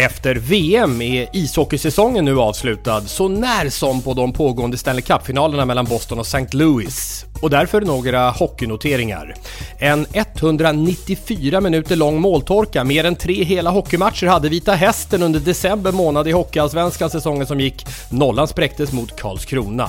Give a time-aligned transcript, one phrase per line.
[0.00, 5.84] Efter VM är ishockeysäsongen nu avslutad, så när som på de pågående Stanley Cup-finalerna mellan
[5.84, 6.46] Boston och St.
[6.56, 7.24] Louis.
[7.42, 9.34] Och därför några hockeynoteringar.
[9.78, 15.92] En 194 minuter lång måltorka, mer än tre hela hockeymatcher hade Vita Hästen under december
[15.92, 17.86] månad i Hockeyallsvenskan säsongen som gick.
[18.10, 19.88] Nollan spräcktes mot Karlskrona.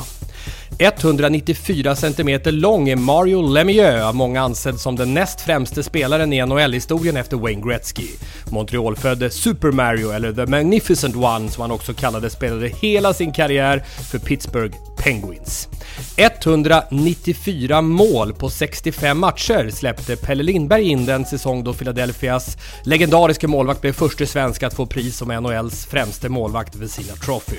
[0.77, 6.45] 194 cm lång är Mario Lemieux, av många ansedd som den näst främste spelaren i
[6.45, 8.07] NHL-historien efter Wayne Gretzky.
[8.49, 13.33] Montreal födde Super Mario, eller The Magnificent One som han också kallade, spelade hela sin
[13.33, 15.67] karriär för Pittsburgh Penguins.
[16.15, 23.81] 194 mål på 65 matcher släppte Pelle Lindberg in den säsong då Philadelphias legendariske målvakt
[23.81, 27.57] blev första svensk att få pris som NHLs främste målvakt vid sina Trophy.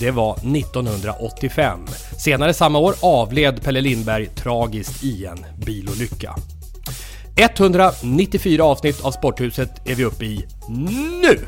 [0.00, 1.80] Det var 1985.
[2.18, 6.34] Senare samma år avled Pelle Lindberg tragiskt i en bilolycka.
[7.36, 11.38] 194 avsnitt av Sporthuset är vi uppe i nu!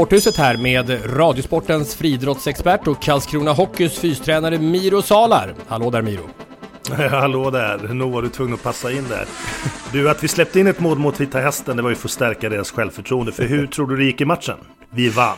[0.00, 5.54] Sporthuset här med Radiosportens friidrottsexpert och Karlskrona Hockeys fystränare Miro Salar.
[5.68, 6.22] Hallå där Miro!
[7.10, 9.24] Hallå där, nog var du tvungen att passa in där.
[9.92, 12.12] Du, att vi släppte in ett mål mot Vita Hästen, det var ju för att
[12.12, 13.32] stärka deras självförtroende.
[13.32, 14.56] För hur tror du det gick i matchen?
[14.90, 15.36] Vi vann.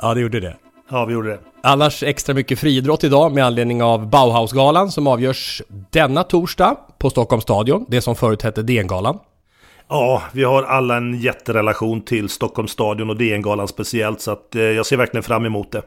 [0.00, 0.56] Ja, det gjorde det.
[0.90, 1.38] Ja, vi gjorde det.
[1.62, 7.42] Annars extra mycket friidrott idag med anledning av Bauhausgalan som avgörs denna torsdag på Stockholms
[7.42, 7.86] stadion.
[7.88, 9.18] Det som förut hette DN-galan.
[9.92, 14.20] Ja, vi har alla en jätterelation till Stockholms stadion och DN-galan speciellt.
[14.20, 15.82] Så att, eh, jag ser verkligen fram emot det.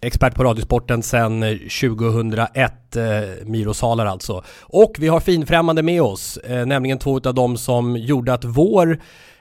[0.00, 1.40] Expert på Radiosporten sedan
[1.80, 3.02] 2001, eh,
[3.44, 4.44] Miro Salar alltså.
[4.60, 8.98] Och vi har finfrämmande med oss, eh, nämligen två av dem som gjorde att vår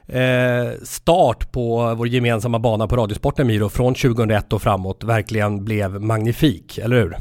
[0.08, 6.02] eh, start på vår gemensamma bana på Radiosporten Miro från 2001 och framåt verkligen blev
[6.02, 7.18] magnifik, eller hur?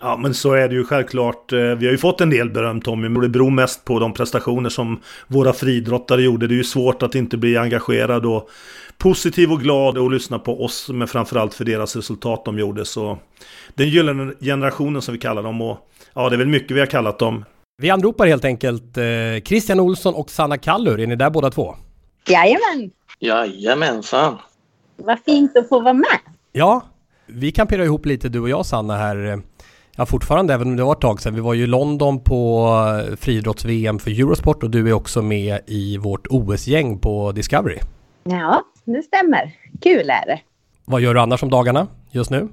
[0.00, 1.52] Ja, men så är det ju självklart.
[1.52, 4.12] Eh, Vi har ju fått en del beröm Tommy, men det beror mest på de
[4.14, 6.46] prestationer som våra friidrottare gjorde.
[6.46, 8.48] Det är ju svårt att inte bli engagerad och
[8.98, 12.84] positiv och glad och lyssna på oss, men framförallt för deras resultat de gjorde.
[12.84, 13.18] Så
[13.74, 15.78] den gyllene generationen som vi kallar dem och
[16.14, 17.44] ja, det är väl mycket vi har kallat dem.
[17.82, 19.04] Vi anropar helt enkelt eh,
[19.44, 21.00] Christian Olsson och Sanna Kallur.
[21.00, 21.74] Är ni där båda två?
[22.28, 24.36] Jajamän, Jajamensan.
[24.96, 26.18] vad fint att få vara med.
[26.52, 26.86] Ja,
[27.26, 29.42] vi kan pera ihop lite du och jag Sanna här.
[29.96, 31.34] Ja, fortfarande, även om det var ett tag sedan.
[31.34, 32.68] Vi var ju i London på
[33.10, 37.78] eh, friidrotts-VM för Eurosport och du är också med i vårt OS-gäng på Discovery.
[38.24, 39.52] Ja, det stämmer.
[39.82, 40.40] Kul är det.
[40.84, 42.48] Vad gör du annars om dagarna just nu?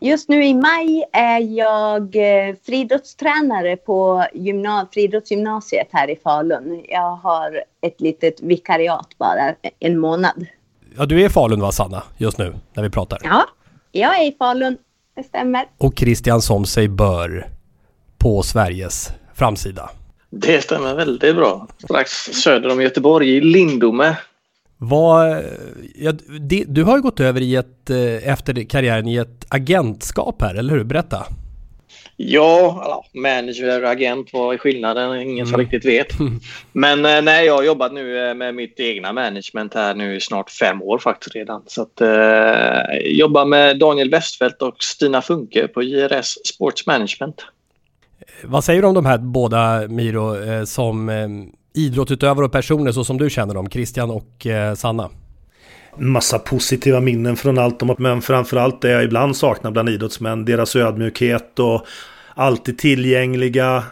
[0.00, 6.82] Just nu i maj är jag eh, friidrottstränare på gymna- friidrottsgymnasiet här i Falun.
[6.88, 10.46] Jag har ett litet vikariat bara en månad.
[10.96, 13.18] Ja, du är i Falun va Sanna, just nu när vi pratar?
[13.24, 13.44] Ja,
[13.92, 14.76] jag är i Falun.
[15.18, 15.64] Det stämmer.
[15.78, 17.46] Och Christian som sig bör
[18.18, 19.90] på Sveriges framsida.
[20.30, 21.68] Det stämmer väldigt bra.
[21.84, 24.16] Strax söder om Göteborg i Lindome.
[24.76, 25.42] Vad,
[25.94, 30.42] ja, det, du har ju gått över i ett, eh, efter karriären i ett agentskap
[30.42, 30.84] här, eller hur?
[30.84, 31.26] Berätta.
[32.20, 35.20] Ja, ja, manager agent, vad är skillnaden?
[35.20, 35.66] Ingen som Mm.
[35.66, 36.06] riktigt vet.
[36.72, 40.20] Men eh, nej, jag har jobbat nu eh, med mitt egna management här nu i
[40.20, 41.62] snart fem år faktiskt redan.
[41.66, 47.44] Så att eh, jobbar med Daniel Westfeldt och Stina Funke på JRS Sports Management.
[48.44, 51.10] Vad säger du om de här båda Miro eh, som
[51.74, 55.10] idrottsutövare och personer så som du känner dem, Christian och Sanna?
[55.96, 60.44] Massa positiva minnen från allt de har, men framförallt det jag ibland saknar bland idrottsmän,
[60.44, 61.86] deras ödmjukhet och
[62.34, 63.84] alltid tillgängliga.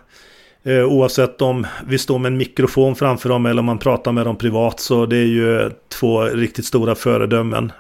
[0.64, 4.26] Eh, oavsett om vi står med en mikrofon framför dem eller om man pratar med
[4.26, 5.70] dem privat så det är ju
[6.00, 7.72] två riktigt stora föredömen.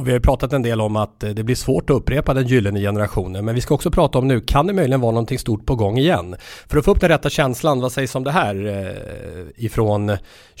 [0.00, 2.34] Och vi har ju pratat en del om att eh, det blir svårt att upprepa
[2.34, 3.44] den gyllene generationen.
[3.44, 5.98] Men vi ska också prata om nu, kan det möjligen vara någonting stort på gång
[5.98, 6.36] igen?
[6.68, 10.16] För att få upp den rätta känslan, vad sägs om det här eh, ifrån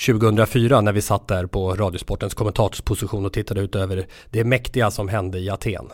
[0.06, 5.08] 2004 när vi satt där på Radiosportens kommentatorsposition och tittade ut över det mäktiga som
[5.08, 5.84] hände i Aten?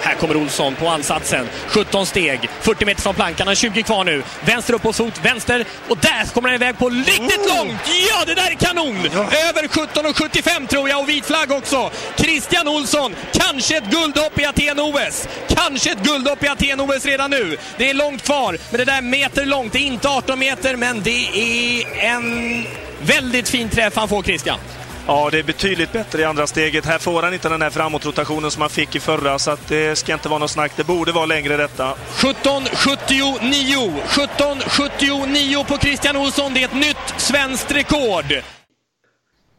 [0.00, 1.48] Här kommer Olsson på ansatsen.
[1.68, 4.22] 17 steg, 40 meter från plankan, han 20 kvar nu.
[4.44, 7.56] Vänster upp på fot, vänster och där kommer han iväg på riktigt oh!
[7.56, 7.80] långt!
[8.08, 9.08] Ja, det där är kanon!
[9.14, 9.20] Ja.
[9.20, 11.90] Över 17,75 tror jag och vit flagg också.
[12.16, 15.28] Christian Olsson, kanske ett guldhopp i Aten-OS.
[15.48, 17.56] Kanske ett guldhopp i Aten-OS redan nu.
[17.76, 19.72] Det är långt kvar, men det där är meter långt.
[19.72, 22.66] Det är inte 18 meter, men det är en
[23.02, 24.58] väldigt fin träff han får, Christian.
[25.06, 26.86] Ja, det är betydligt bättre i andra steget.
[26.86, 29.98] Här får han inte den här framåtrotationen som han fick i förra, så att det
[29.98, 30.72] ska inte vara något snack.
[30.76, 31.94] Det borde vara längre detta.
[31.94, 33.92] 17.79!
[34.06, 36.54] 17.79 på Christian Olsson.
[36.54, 38.42] Det är ett nytt svenskt rekord!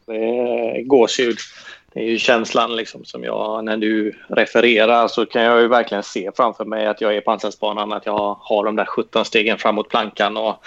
[0.06, 1.38] Det är gåshud.
[1.94, 6.04] Det är ju känslan liksom som jag, när du refererar så kan jag ju verkligen
[6.04, 9.58] se framför mig att jag är på ansatsbanan, att jag har de där 17 stegen
[9.58, 10.66] framåt plankan och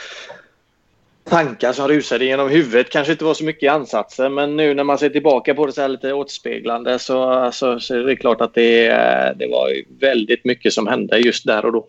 [1.27, 2.91] tankar som rusade genom huvudet.
[2.91, 5.73] Kanske inte var så mycket i ansatsen men nu när man ser tillbaka på det
[5.73, 9.73] så här lite återspeglande så, så, så är det klart att det, eh, det var
[10.01, 11.87] väldigt mycket som hände just där och då.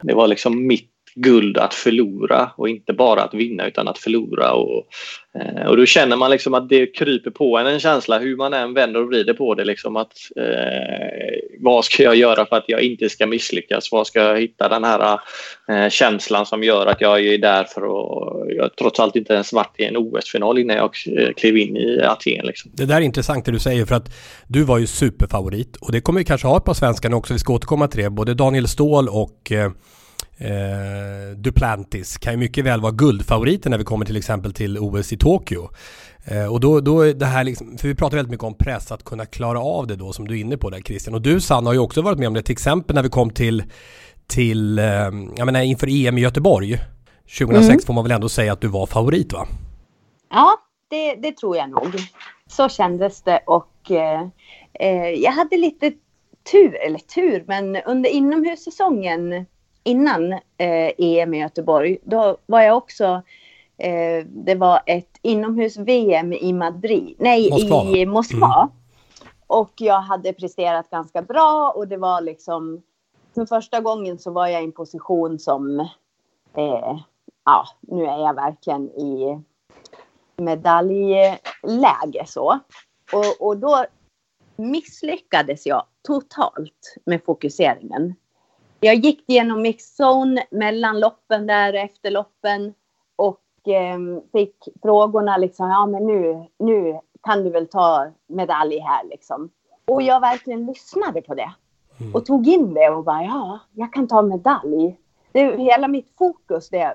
[0.00, 0.90] Det var liksom mitt
[1.22, 4.52] guld att förlora och inte bara att vinna utan att förlora.
[4.52, 4.86] Och,
[5.40, 8.54] eh, och då känner man liksom att det kryper på en en känsla hur man
[8.54, 9.64] än vänder och vrider på det.
[9.64, 13.92] Liksom att, eh, vad ska jag göra för att jag inte ska misslyckas?
[13.92, 15.20] Vad ska jag hitta den här
[15.68, 18.30] eh, känslan som gör att jag är där för att...
[18.56, 22.00] Jag trots allt inte ens varit i en OS-final innan jag eh, klev in i
[22.02, 22.46] Aten.
[22.46, 22.70] Liksom.
[22.74, 24.10] Det där är intressant det du säger för att
[24.46, 27.32] du var ju superfavorit och det kommer vi kanske ha ett par svenskarna också.
[27.32, 28.10] Vi ska återkomma till det.
[28.10, 29.70] Både Daniel Ståhl och eh,
[30.40, 35.12] eh, Duplantis kan ju mycket väl vara guldfavoriter när vi kommer till exempel till OS
[35.12, 35.68] i Tokyo.
[36.24, 38.92] Eh, och då, då är det här liksom, för vi pratar väldigt mycket om press,
[38.92, 41.14] att kunna klara av det då som du är inne på där Christian.
[41.14, 43.30] Och du Sanna har ju också varit med om det, till exempel när vi kom
[43.30, 43.64] till,
[44.26, 44.84] till eh,
[45.36, 46.78] jag menar inför EM i Göteborg
[47.38, 47.80] 2006 mm.
[47.80, 49.46] får man väl ändå säga att du var favorit va?
[50.30, 50.56] Ja,
[50.90, 51.94] det, det tror jag nog.
[52.46, 54.20] Så kändes det och eh,
[54.80, 55.92] eh jag hade lite
[56.52, 59.46] tur, eller tur, men under inomhussäsongen
[59.82, 63.22] innan eh, EM i Göteborg, då var jag också
[63.78, 67.96] eh, det var ett inomhus-VM i Madrid, nej Moskva.
[67.96, 68.54] i Moskva.
[68.54, 68.68] Mm.
[69.46, 72.82] Och jag hade presterat ganska bra och det var liksom
[73.34, 75.80] för första gången så var jag i en position som
[76.54, 76.98] eh,
[77.44, 79.40] ja, nu är jag verkligen i
[80.36, 82.58] medaljläge så.
[83.12, 83.84] Och, och då
[84.56, 88.14] misslyckades jag totalt med fokuseringen
[88.80, 92.74] jag gick genom mixzone mellan loppen där efter loppen
[93.16, 93.98] och eh,
[94.32, 99.50] fick frågorna liksom, ja men nu, nu kan du väl ta medalj här liksom.
[99.84, 101.52] Och jag verkligen lyssnade på det
[102.00, 102.14] mm.
[102.14, 104.96] och tog in det och bara, ja, jag kan ta medalj.
[105.32, 106.94] Det, hela mitt fokus det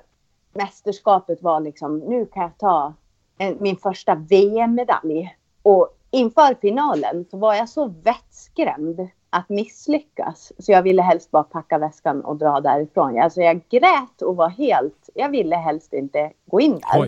[0.53, 2.93] mästerskapet var liksom, nu kan jag ta
[3.37, 5.37] en, min första VM-medalj.
[5.61, 10.53] Och inför finalen så var jag så vettskrämd att misslyckas.
[10.59, 13.19] Så jag ville helst bara packa väskan och dra därifrån.
[13.19, 15.09] Alltså jag grät och var helt...
[15.13, 16.99] Jag ville helst inte gå in där.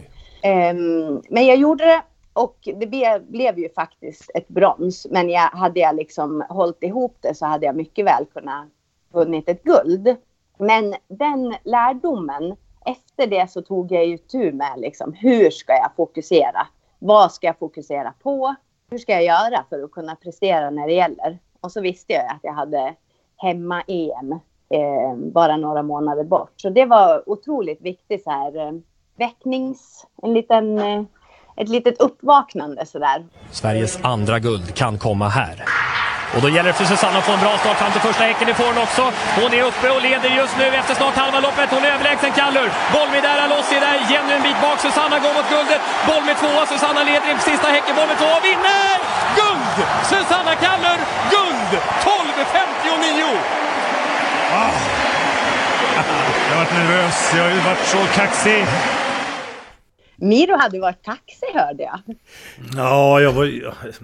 [0.72, 2.02] Um, men jag gjorde det
[2.34, 5.08] och det blev, blev ju faktiskt ett brons.
[5.12, 8.68] Men jag, hade jag liksom hållit ihop det så hade jag mycket väl kunnat
[9.12, 10.16] vunnit ett guld.
[10.58, 12.56] Men den lärdomen,
[12.86, 16.68] efter det så tog jag ju tur med liksom, hur ska jag fokusera?
[17.00, 18.56] Vad ska jag fokusera på?
[18.90, 21.40] Hur ska jag göra för att kunna prestera när det gäller?
[21.62, 22.96] Och så visste jag att jag hade
[23.38, 24.32] hemma-EM
[24.70, 26.54] eh, bara några månader bort.
[26.56, 28.72] Så det var otroligt viktigt så här eh,
[29.18, 30.06] väcknings...
[30.24, 30.80] En liten...
[30.80, 31.04] Eh,
[31.58, 33.26] ett litet uppvaknande sådär.
[33.52, 35.56] Sveriges andra guld kan komma här.
[36.36, 38.46] Och då gäller det för Susanna att få en bra start fram till första häcken.
[38.50, 39.04] Det får hon också.
[39.42, 41.68] Hon är uppe och leder just nu efter snart halva loppet.
[41.76, 42.70] Hon är överlägsen Kallur.
[42.96, 43.98] Bolmi där, Alossi där.
[44.12, 44.78] Jenny en bit bak.
[44.86, 45.82] Susanna går mot guldet.
[46.10, 46.64] Bolmi tvåa.
[46.72, 47.94] Susanna leder in på sista häcken.
[48.00, 48.96] Bolmi tvåa vinner!
[49.40, 49.76] Guld!
[50.12, 51.00] Susanna Kallur,
[51.34, 51.72] guld!
[52.04, 53.38] 12.59!
[54.54, 54.72] Ah.
[55.96, 57.34] Jag har varit nervös.
[57.36, 58.66] Jag har varit så kaxig.
[60.16, 62.00] Miro hade varit kaxig hörde jag.
[62.76, 63.52] Ja, jag var,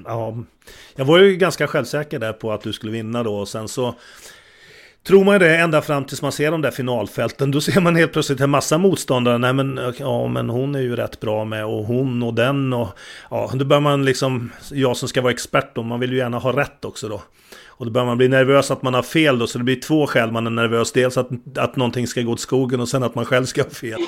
[0.05, 0.35] ja,
[0.95, 3.95] jag var ju ganska självsäker där på att du skulle vinna då och sen så
[5.07, 7.51] tror man det ända fram tills man ser de där finalfälten.
[7.51, 9.37] Då ser man helt plötsligt en massa motståndare.
[9.37, 12.89] Nej men, ja, men hon är ju rätt bra med och hon och den och
[13.31, 16.39] ja, då börjar man liksom, jag som ska vara expert då, man vill ju gärna
[16.39, 17.21] ha rätt också då.
[17.83, 20.07] Och då börjar man bli nervös att man har fel då, så det blir två
[20.07, 20.91] skäl man är nervös.
[20.91, 23.69] Dels att, att någonting ska gå åt skogen och sen att man själv ska ha
[23.69, 23.99] fel.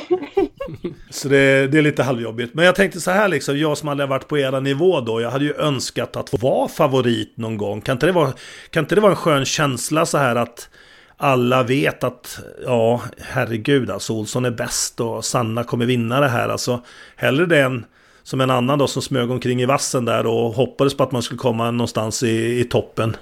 [1.10, 2.54] så det, det är lite halvjobbigt.
[2.54, 5.32] Men jag tänkte så här liksom, jag som aldrig varit på era nivå då, jag
[5.32, 7.82] hade ju önskat att få vara favorit någon gång.
[7.82, 8.34] Kan inte det vara,
[8.70, 10.70] kan inte det vara en skön känsla så här att
[11.18, 16.50] alla vet att, ja, herregud, alltså Olsson är bäst och Sanna kommer vinna det här.
[16.50, 16.82] Alltså,
[17.16, 17.86] hellre det än
[18.24, 21.22] som en annan då som smög omkring i vassen där och hoppades på att man
[21.22, 23.16] skulle komma någonstans i, i toppen.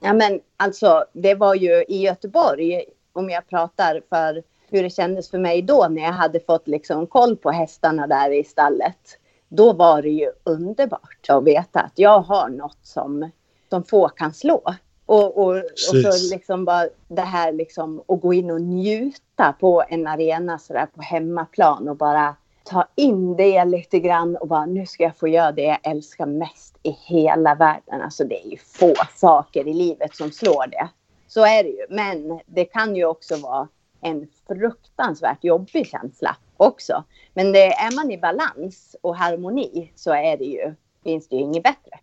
[0.00, 5.30] Ja, men alltså, det var ju i Göteborg, om jag pratar för hur det kändes
[5.30, 9.18] för mig då när jag hade fått liksom koll på hästarna där i stallet.
[9.48, 13.30] Då var det ju underbart att veta att jag har något som,
[13.68, 14.62] som få kan slå.
[15.06, 19.84] Och, och, och så liksom bara det här liksom att gå in och njuta på
[19.88, 22.36] en arena sådär på hemmaplan och bara
[22.70, 26.26] ta in det lite grann och bara nu ska jag få göra det jag älskar
[26.26, 28.02] mest i hela världen.
[28.02, 30.88] Alltså det är ju få saker i livet som slår det.
[31.26, 31.86] Så är det ju.
[31.90, 33.68] Men det kan ju också vara
[34.00, 37.04] en fruktansvärt jobbig känsla också.
[37.34, 40.74] Men det, är man i balans och harmoni så är det ju,
[41.04, 41.98] finns det ju inget bättre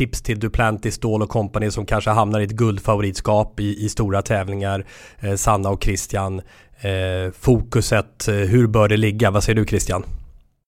[0.00, 4.22] tips till Duplantis, Ståhl och Company som kanske hamnar i ett guldfavoritskap i, i stora
[4.22, 4.84] tävlingar.
[5.20, 6.38] Eh, Sanna och Christian.
[6.80, 9.30] Eh, fokuset, eh, hur bör det ligga?
[9.30, 10.04] Vad säger du Christian?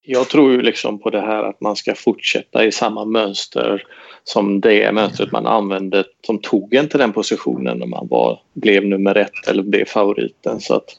[0.04, 3.82] Jag tror ju liksom på det här att man ska fortsätta i samma mönster
[4.24, 8.84] som det mönstret man använde som tog en till den positionen när man var, blev
[8.84, 10.60] nummer ett eller blev favoriten.
[10.60, 10.96] Så att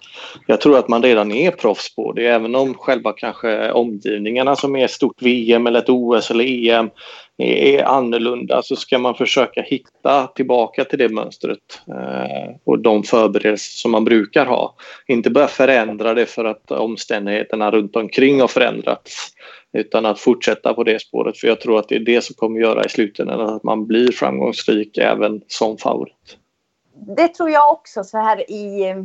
[0.48, 4.76] jag tror att man redan är proffs på det även om själva kanske omgivningarna som
[4.76, 6.90] är ett stort VM eller ett OS eller EM
[7.38, 13.80] är annorlunda så ska man försöka hitta tillbaka till det mönstret eh, och de förberedelser
[13.80, 14.76] som man brukar ha.
[15.08, 19.34] Inte börja förändra det för att omständigheterna runt omkring har förändrats
[19.74, 22.60] utan att fortsätta på det spåret för jag tror att det är det som kommer
[22.60, 26.38] göra i slutändan att man blir framgångsrik även som favorit.
[27.18, 28.96] Det tror jag också så här i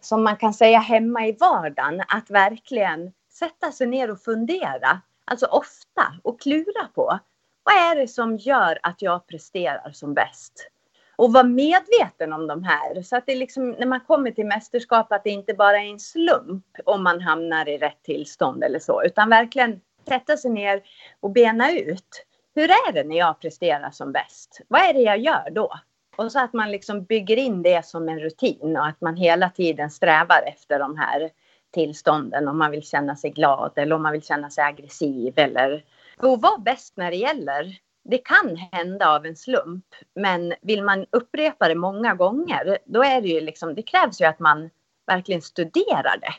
[0.00, 5.46] som man kan säga hemma i vardagen att verkligen sätta sig ner och fundera alltså
[5.46, 7.18] ofta och klura på
[7.66, 10.70] vad är det som gör att jag presterar som bäst?
[11.16, 15.12] Och vara medveten om de här så att det liksom när man kommer till mästerskap
[15.12, 19.02] att det inte bara är en slump om man hamnar i rätt tillstånd eller så
[19.04, 20.82] utan verkligen sätta sig ner
[21.20, 22.26] och bena ut.
[22.54, 24.60] Hur är det när jag presterar som bäst?
[24.68, 25.72] Vad är det jag gör då?
[26.16, 29.50] Och så att man liksom bygger in det som en rutin och att man hela
[29.50, 31.30] tiden strävar efter de här
[31.70, 35.84] tillstånden om man vill känna sig glad eller om man vill känna sig aggressiv eller
[36.20, 40.82] för att vara bäst när det gäller, det kan hända av en slump, men vill
[40.82, 44.70] man upprepa det många gånger, då är det ju liksom, det krävs ju att man
[45.06, 46.34] verkligen studerar det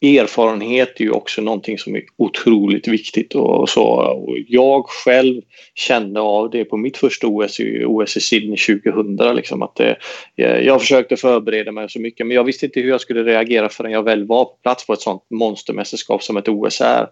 [0.00, 3.34] erfarenhet är ju också någonting som är otroligt viktigt.
[3.34, 3.82] Och så.
[3.82, 5.42] Och jag själv
[5.74, 9.36] kände av det på mitt första OS, OS i Sydney 2000.
[9.36, 9.92] Liksom att eh,
[10.36, 13.68] det, jag försökte förbereda mig så mycket men jag visste inte hur jag skulle reagera
[13.68, 17.06] förrän jag väl var på plats på ett sånt monstermästerskap som ett OS är.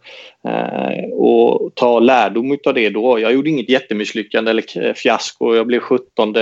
[0.49, 3.21] Eh, och ta lärdom av det då.
[3.21, 5.55] Jag gjorde inget jättemisslyckande eller fiasko.
[5.55, 6.35] Jag blev 17,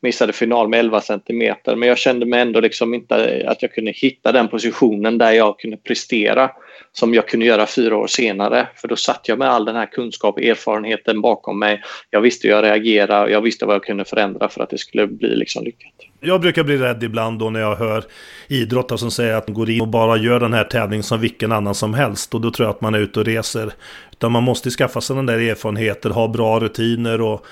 [0.00, 3.92] missade final med 11 centimeter men jag kände mig ändå liksom inte att jag kunde
[3.92, 6.50] hitta den positionen där jag kunde prestera
[6.92, 8.68] som jag kunde göra fyra år senare.
[8.74, 11.82] För då satt jag med all den här kunskapen, och erfarenheten bakom mig.
[12.10, 14.78] Jag visste hur jag reagerade och jag visste vad jag kunde förändra för att det
[14.78, 15.92] skulle bli liksom lyckat.
[16.20, 18.04] Jag brukar bli rädd ibland då när jag hör
[18.48, 21.52] idrottare som säger att de går in och bara gör den här tävlingen som vilken
[21.52, 22.34] annan som helst.
[22.34, 23.72] Och då tror jag att man är ute och reser.
[24.12, 27.46] Utan man måste skaffa sig den där erfarenheten, ha bra rutiner och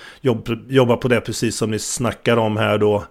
[0.68, 3.04] jobba på det precis som ni snackar om här då.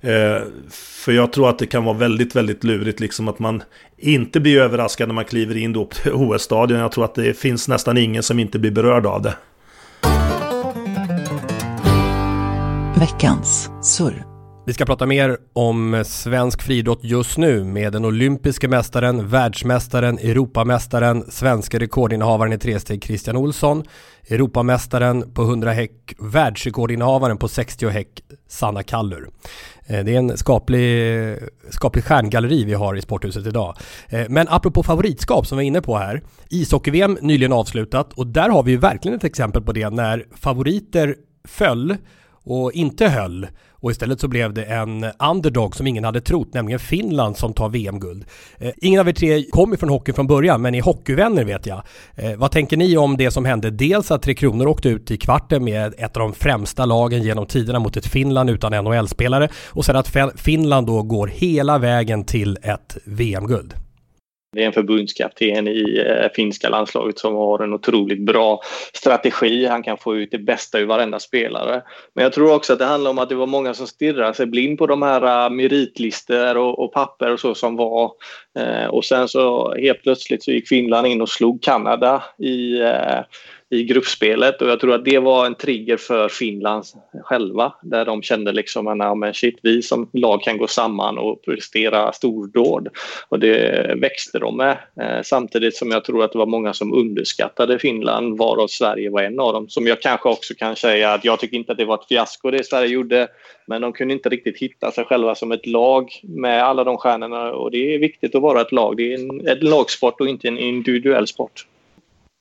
[0.00, 3.62] Eh, för jag tror att det kan vara väldigt, väldigt lurigt liksom att man
[3.98, 6.78] inte blir överraskad när man kliver in då på OS-stadion.
[6.78, 9.34] Jag tror att det finns nästan ingen som inte blir berörd av det.
[13.00, 14.35] Veckans surr.
[14.66, 21.24] Vi ska prata mer om svensk friidrott just nu med den olympiske mästaren, världsmästaren, Europamästaren,
[21.30, 23.84] svenska rekordinnehavaren i tresteg Christian Olsson,
[24.28, 28.08] Europamästaren på 100 häck, världsrekordinnehavaren på 60 häck
[28.48, 29.28] Sanna Kallur.
[29.86, 31.36] Eh, det är en skaplig,
[31.70, 33.76] skaplig stjärngalleri vi har i sporthuset idag.
[34.08, 36.22] Eh, men apropå favoritskap som vi är inne på här.
[36.50, 41.16] Ishockey-VM nyligen avslutat och där har vi ju verkligen ett exempel på det när favoriter
[41.44, 41.96] föll
[42.46, 43.46] och inte höll.
[43.70, 47.68] Och istället så blev det en underdog som ingen hade trott, nämligen Finland som tar
[47.68, 48.24] VM-guld.
[48.58, 51.66] Eh, ingen av er tre kom från hockey från början, men ni är hockeyvänner vet
[51.66, 51.82] jag.
[52.14, 53.70] Eh, vad tänker ni om det som hände?
[53.70, 57.46] Dels att Tre Kronor åkte ut i kvarten med ett av de främsta lagen genom
[57.46, 62.58] tiderna mot ett Finland utan NHL-spelare och sen att Finland då går hela vägen till
[62.62, 63.85] ett VM-guld.
[64.52, 68.60] Det är en förbundskapten i eh, finska landslaget som har en otroligt bra
[68.92, 69.66] strategi.
[69.66, 71.82] Han kan få ut det bästa ur varenda spelare.
[72.14, 74.46] Men jag tror också att det handlar om att det var många som stirrade sig
[74.46, 78.12] blind på de här eh, meritlistor och, och, papper och så som var.
[78.58, 83.20] Eh, och sen så helt plötsligt så gick Finland in och slog Kanada i eh,
[83.70, 86.84] i gruppspelet och jag tror att det var en trigger för Finland
[87.24, 91.42] själva där de kände liksom att ja, shit, vi som lag kan gå samman och
[91.44, 92.88] prestera stordåd
[93.28, 94.78] och det växte de med.
[95.00, 99.22] Eh, samtidigt som jag tror att det var många som underskattade Finland varav Sverige var
[99.22, 99.68] en av dem.
[99.68, 102.50] Som jag kanske också kan säga att jag tycker inte att det var ett fiasko
[102.50, 103.28] det Sverige gjorde
[103.66, 107.52] men de kunde inte riktigt hitta sig själva som ett lag med alla de stjärnorna
[107.52, 108.96] och det är viktigt att vara ett lag.
[108.96, 111.66] Det är en, en lagsport och inte en individuell sport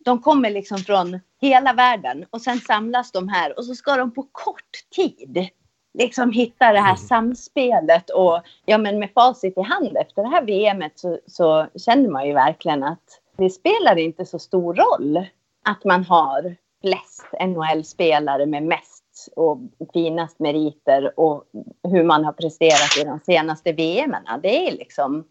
[0.05, 4.13] de kommer liksom från hela världen och sen samlas de här och så ska de
[4.13, 5.50] på kort tid
[5.93, 6.97] liksom hitta det här mm.
[6.97, 12.09] samspelet och ja men med facit i hand efter det här VMet så, så känner
[12.09, 15.25] man ju verkligen att det spelar inte så stor roll
[15.63, 19.57] att man har flest NHL-spelare med mest och
[19.93, 21.43] finast meriter och
[21.83, 24.39] hur man har presterat i de senaste VMerna.
[24.43, 25.24] Det är liksom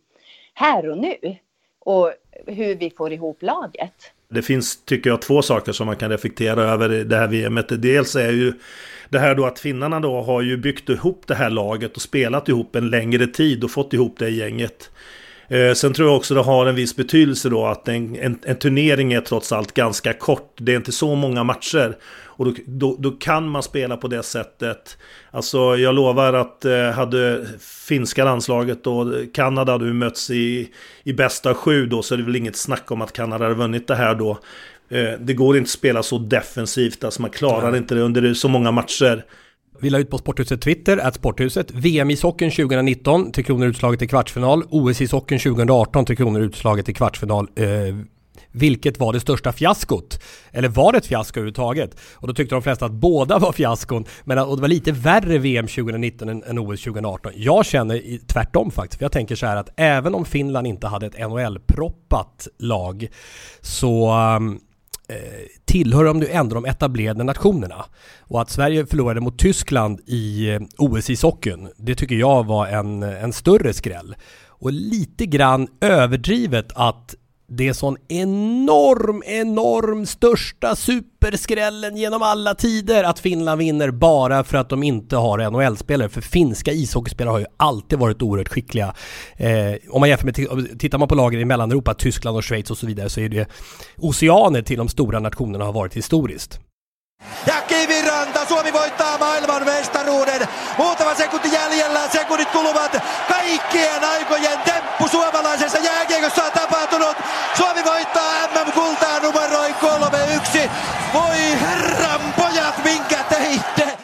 [0.54, 1.36] här och nu
[1.78, 2.12] och
[2.46, 4.12] hur vi får ihop laget.
[4.34, 7.82] Det finns, tycker jag, två saker som man kan reflektera över i det här VMet.
[7.82, 8.52] Dels är ju
[9.08, 12.48] det här då att finnarna då har ju byggt ihop det här laget och spelat
[12.48, 14.90] ihop en längre tid och fått ihop det gänget.
[15.48, 18.56] Eh, sen tror jag också det har en viss betydelse då att en, en, en,
[18.56, 20.52] turnering är trots allt ganska kort.
[20.56, 21.96] Det är inte så många matcher.
[22.36, 24.98] Och då, då, då, kan man spela på det sättet.
[25.30, 27.46] Alltså jag lovar att eh, hade
[27.88, 30.68] finska landslaget och Kanada hade mötts i,
[31.04, 33.88] i bästa sju då så är det väl inget snack om att Kanada hade vunnit
[33.88, 34.38] det här då.
[34.88, 37.76] Eh, det går inte att spela så defensivt, alltså man klarar ja.
[37.76, 39.24] inte det under så många matcher.
[39.80, 41.70] Vi la ut på Sporthuset Twitter, att Sporthuset.
[41.70, 44.62] VM-ishockeyn 2019, Tre Kronor utslaget i kvartsfinal.
[44.70, 47.48] OS-ishockeyn 2018, Tre Kronor utslaget i kvartsfinal.
[47.56, 47.66] Eh,
[48.54, 50.20] vilket var det största fiaskot?
[50.52, 51.96] Eller var det ett fiasko överhuvudtaget?
[52.14, 55.38] Och då tyckte de flesta att båda var fiaskon, men och det var lite värre
[55.38, 57.32] VM 2019 än, än OS 2018.
[57.36, 61.06] Jag känner tvärtom faktiskt, för jag tänker så här att även om Finland inte hade
[61.06, 63.08] ett NHL-proppat lag
[63.60, 64.60] så um,
[65.08, 65.16] eh,
[65.64, 67.84] tillhör de nu ändå de etablerade nationerna.
[68.20, 72.66] Och att Sverige förlorade mot Tyskland i eh, OS i socken, det tycker jag var
[72.66, 74.16] en, en större skräll.
[74.46, 77.14] Och lite grann överdrivet att
[77.46, 84.58] det är sån enorm, enorm största superskrällen genom alla tider att Finland vinner bara för
[84.58, 86.08] att de inte har NHL-spelare.
[86.08, 88.94] För finska ishockeyspelare har ju alltid varit oerhört skickliga.
[89.36, 92.78] Eh, om man jämför med, tittar man på lagen i Mellaneuropa, Tyskland och Schweiz och
[92.78, 93.48] så vidare så är det
[93.96, 96.60] oceaner till de stora nationerna har varit historiskt.
[97.46, 100.48] Ja Kiviranta, Suomi voittaa maailmanmestaruuden.
[100.78, 102.96] Muutama sekunti jäljellä, sekunnit kuluvat.
[103.28, 107.16] Kaikkien aikojen temppu suomalaisessa jääkiekossa on tapahtunut.
[107.56, 110.70] Suomi voittaa MM-kultaa numeroin 3-1.
[111.14, 113.98] Voi herran pojat, minkä teitte!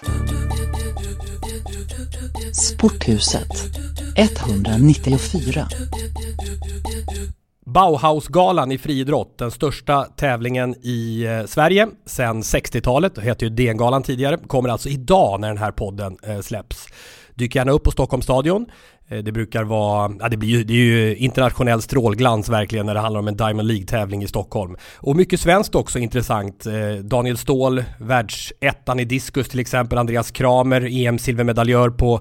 [2.52, 3.48] Sporthuset
[4.16, 5.66] 194
[7.72, 14.02] Bauhausgalan i friidrott, den största tävlingen i eh, Sverige sedan 60-talet, det hette ju DN-galan
[14.02, 16.86] tidigare, kommer alltså idag när den här podden eh, släpps.
[17.34, 18.66] Dyk gärna upp på Stockholms stadion.
[19.08, 22.94] Eh, det brukar vara, ja det blir ju, det är ju internationell strålglans verkligen när
[22.94, 24.76] det handlar om en Diamond League-tävling i Stockholm.
[24.96, 26.66] Och mycket svenskt också intressant.
[27.02, 32.20] Daniel Ståhl, världsettan i diskus till exempel, Andreas Kramer, EM-silvermedaljör på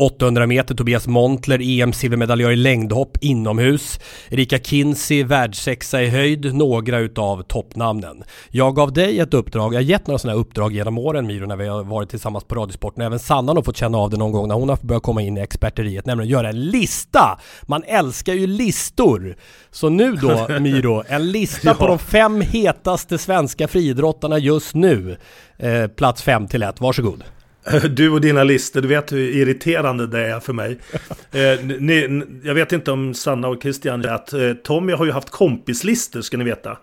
[0.00, 4.00] 800 meter Tobias Montler, EM-silvermedaljör i längdhopp inomhus.
[4.30, 8.24] Erika Kinsey, världssexa i höjd, några utav toppnamnen.
[8.50, 11.46] Jag gav dig ett uppdrag, jag har gett några sådana här uppdrag genom åren Miro
[11.46, 13.04] när vi har varit tillsammans på Radiosporten.
[13.04, 15.38] Även Sanna har fått känna av det någon gång när hon har börjat komma in
[15.38, 17.40] i experteriet, nämligen att göra en lista!
[17.62, 19.36] Man älskar ju listor!
[19.70, 21.74] Så nu då Miro, en lista ja.
[21.74, 25.16] på de fem hetaste svenska friidrottarna just nu.
[25.58, 27.24] Eh, plats 5 till 1, varsågod.
[27.90, 30.78] Du och dina listor, du vet hur irriterande det är för mig.
[31.32, 35.30] eh, ni, jag vet inte om Sanna och Christian att eh, Tommy har ju haft
[35.30, 36.78] kompislistor ska ni veta.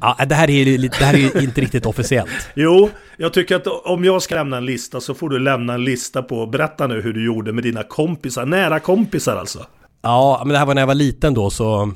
[0.00, 2.30] Ja, det här är ju det här är inte riktigt officiellt.
[2.54, 5.84] jo, jag tycker att om jag ska lämna en lista så får du lämna en
[5.84, 9.66] lista på, berätta nu hur du gjorde med dina kompisar, nära kompisar alltså.
[10.02, 11.92] Ja, men det här var när jag var liten då så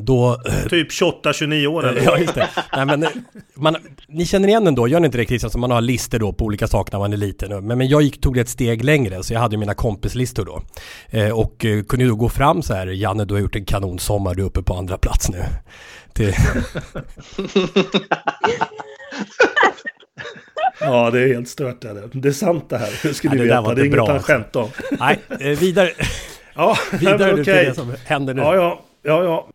[0.00, 0.40] då,
[0.70, 2.02] typ 28-29 år eller?
[2.04, 2.48] ja, just det.
[2.76, 3.06] Nej, men,
[3.54, 3.76] man,
[4.08, 5.50] ni känner igen den då, gör ni inte det Christian?
[5.50, 7.66] Så man har listor då på olika saker när man är liten.
[7.66, 10.62] Men, men jag gick, tog det ett steg längre, så jag hade mina kompislistor då.
[11.18, 14.34] Eh, och eh, kunde då gå fram så här, Janne du har gjort en kanonsommar,
[14.34, 15.42] du är uppe på andra plats nu.
[16.12, 16.36] Det...
[20.80, 21.80] Ja, det är helt stört.
[21.80, 23.00] Det, det är sant det här.
[23.02, 23.74] Det skulle ja, det veta.
[23.74, 24.32] Det är inget han alltså.
[24.32, 24.70] skämt om.
[24.90, 25.90] Nej, eh, vidare.
[26.54, 28.42] ja, vidare nu till det som händer nu.
[28.42, 29.48] Ja, ja, ja, ja.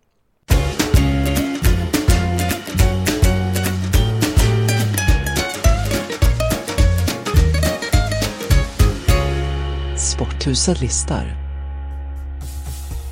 [9.98, 11.36] Sporthuset listar.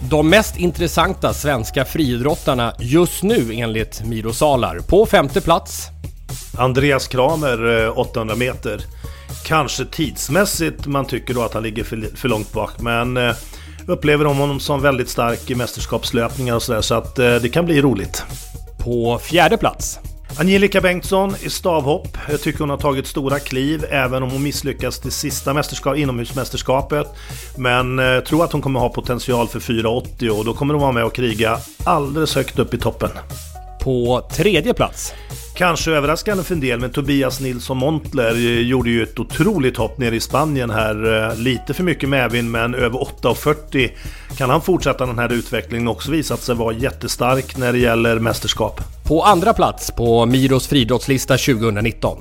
[0.10, 4.80] De mest intressanta svenska friidrottarna just nu enligt Miro Salar.
[4.80, 5.88] På femte plats.
[6.58, 8.82] Andreas Kramer 800 eh, meter.
[9.46, 13.36] Kanske tidsmässigt man tycker då att han ligger för, för långt bak men eh,
[13.88, 17.66] upplever de honom som väldigt stark i mästerskapslöpningar och sådär så att eh, det kan
[17.66, 18.24] bli roligt.
[18.84, 20.00] På fjärde plats.
[20.40, 22.18] Angelica Bengtsson i stavhopp.
[22.30, 27.08] Jag tycker hon har tagit stora kliv även om hon misslyckas till sista mästerskap, inomhusmästerskapet.
[27.58, 30.92] Men eh, tror att hon kommer ha potential för 4,80 och då kommer hon vara
[30.92, 33.10] med och kriga alldeles högt upp i toppen.
[33.88, 35.14] På tredje plats.
[35.56, 40.16] Kanske överraskande för en del, men Tobias Nilsson Montler gjorde ju ett otroligt hopp nere
[40.16, 41.30] i Spanien här.
[41.30, 43.92] Eh, lite för mycket medvind, men över 8,40
[44.38, 48.20] kan han fortsätta den här utvecklingen och också visat sig vara jättestark när det gäller
[48.20, 48.82] mästerskap.
[49.08, 52.18] På andra plats på Miros friidrottslista 2019.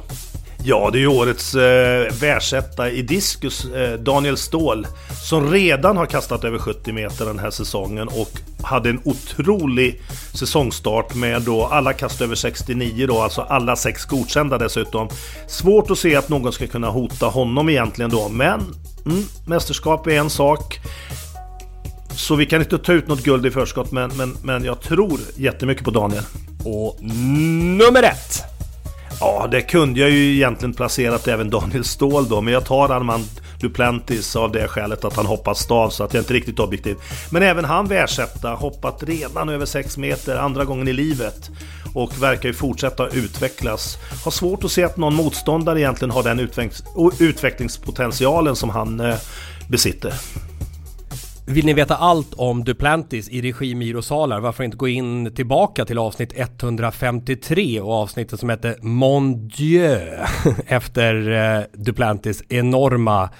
[0.65, 4.87] Ja, det är ju årets eh, världsetta i diskus, eh, Daniel Ståhl,
[5.23, 8.31] som redan har kastat över 70 meter den här säsongen och
[8.63, 10.03] hade en otrolig
[10.35, 15.09] säsongstart med då alla kast över 69 då, alltså alla sex godkända dessutom.
[15.47, 18.61] Svårt att se att någon ska kunna hota honom egentligen då, men
[19.07, 20.81] mm, mästerskap är en sak.
[22.11, 25.21] Så vi kan inte ta ut något guld i förskott, men, men, men jag tror
[25.37, 26.25] jättemycket på Daniel.
[26.65, 28.56] Och nummer ett!
[29.21, 33.25] Ja, det kunde jag ju egentligen placerat även Daniel Ståhl då, men jag tar Armand
[33.61, 36.97] Duplantis av det skälet att han hoppat stav så att jag inte riktigt objektiv.
[37.31, 41.51] Men även han världsetta, hoppat redan över 6 meter, andra gången i livet.
[41.95, 43.99] Och verkar ju fortsätta utvecklas.
[44.25, 46.49] Har svårt att se att någon motståndare egentligen har den
[47.19, 49.17] utvecklingspotentialen som han eh,
[49.69, 50.13] besitter.
[51.49, 54.41] Vill ni veta allt om Duplantis i regi Miro Salar?
[54.41, 59.99] Varför inte gå in tillbaka till avsnitt 153 och avsnittet som heter Mon Dieu
[60.67, 63.31] efter eh, Duplantis enorma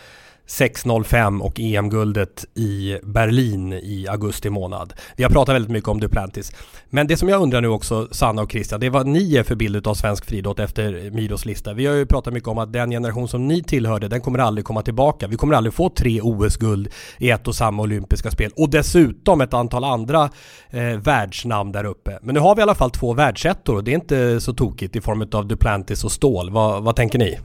[0.47, 4.93] 6.05 och EM-guldet i Berlin i augusti månad.
[5.17, 6.53] Vi har pratat väldigt mycket om Duplantis.
[6.91, 9.43] Men det som jag undrar nu också, Sanna och Christian, det är vad ni är
[9.43, 11.75] för bild av svensk friidrott efter Miros lista.
[11.75, 14.65] Vi har ju pratat mycket om att den generation som ni tillhörde, den kommer aldrig
[14.65, 15.27] komma tillbaka.
[15.27, 19.55] Vi kommer aldrig få tre OS-guld i ett och samma olympiska spel och dessutom ett
[19.55, 20.31] antal andra
[20.71, 22.19] eh, världsnamn där uppe.
[22.23, 24.97] Men nu har vi i alla fall två världsettor och det är inte så tokigt
[24.97, 26.51] i form av Duplantis och Stål.
[26.51, 27.39] vad, vad tänker ni?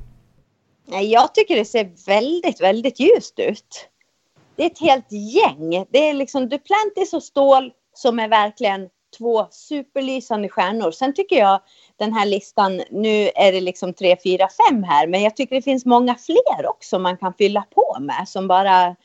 [1.00, 3.90] Jag tycker det ser väldigt, väldigt ljust ut.
[4.56, 5.86] Det är ett helt gäng.
[5.90, 10.92] Det är liksom Duplantis och Stål som är verkligen två superlysande stjärnor.
[10.92, 11.62] Sen tycker jag
[11.98, 15.62] den här listan, nu är det liksom tre, fyra, fem här, men jag tycker det
[15.62, 18.96] finns många fler också man kan fylla på med som bara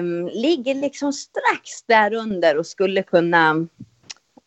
[0.00, 3.66] um, ligger liksom strax där under och skulle kunna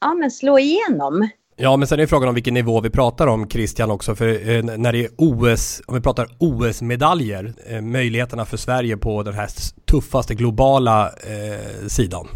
[0.01, 1.29] ja, men slå igenom.
[1.55, 4.63] Ja, men sen är frågan om vilken nivå vi pratar om Christian också, för eh,
[4.63, 9.49] när det är OS, om vi pratar OS-medaljer, eh, möjligheterna för Sverige på den här
[9.85, 12.27] tuffaste globala eh, sidan.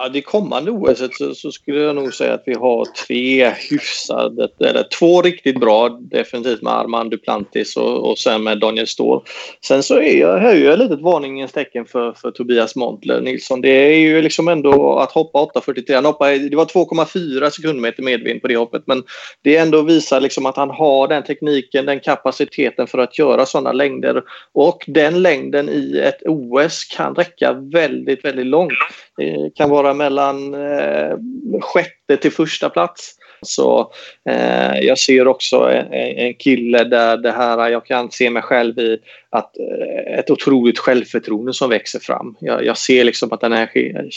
[0.00, 4.48] Ja, det kommande OS så, så, skulle jag nog säga att vi har tre hyfsade,
[4.60, 9.24] eller två riktigt bra definitivt med Armand Duplantis och, och sen med Daniel Ståhl.
[9.64, 13.60] Sen så är jag, höjer jag lite varningens tecken för, för Tobias Montler Nilsson.
[13.60, 15.94] Det är ju liksom ändå att hoppa 8.43.
[15.94, 19.02] Han hoppade, det var 2,4 sekundmeter medvind på det hoppet men
[19.42, 23.72] det ändå visar liksom att han har den tekniken, den kapaciteten för att göra sådana
[23.72, 28.72] längder och den längden i ett OS kan räcka väldigt, väldigt långt.
[29.16, 31.16] Det kan vara mellan eh,
[31.60, 33.14] sjätte till första plats.
[33.42, 33.92] Så
[34.28, 38.78] eh, jag ser också en, en, kille där det här, jag kan se mig själv
[38.78, 38.98] i
[39.30, 42.36] att eh, ett otroligt självförtroende som växer fram.
[42.40, 43.70] Jag, jag, ser liksom att den här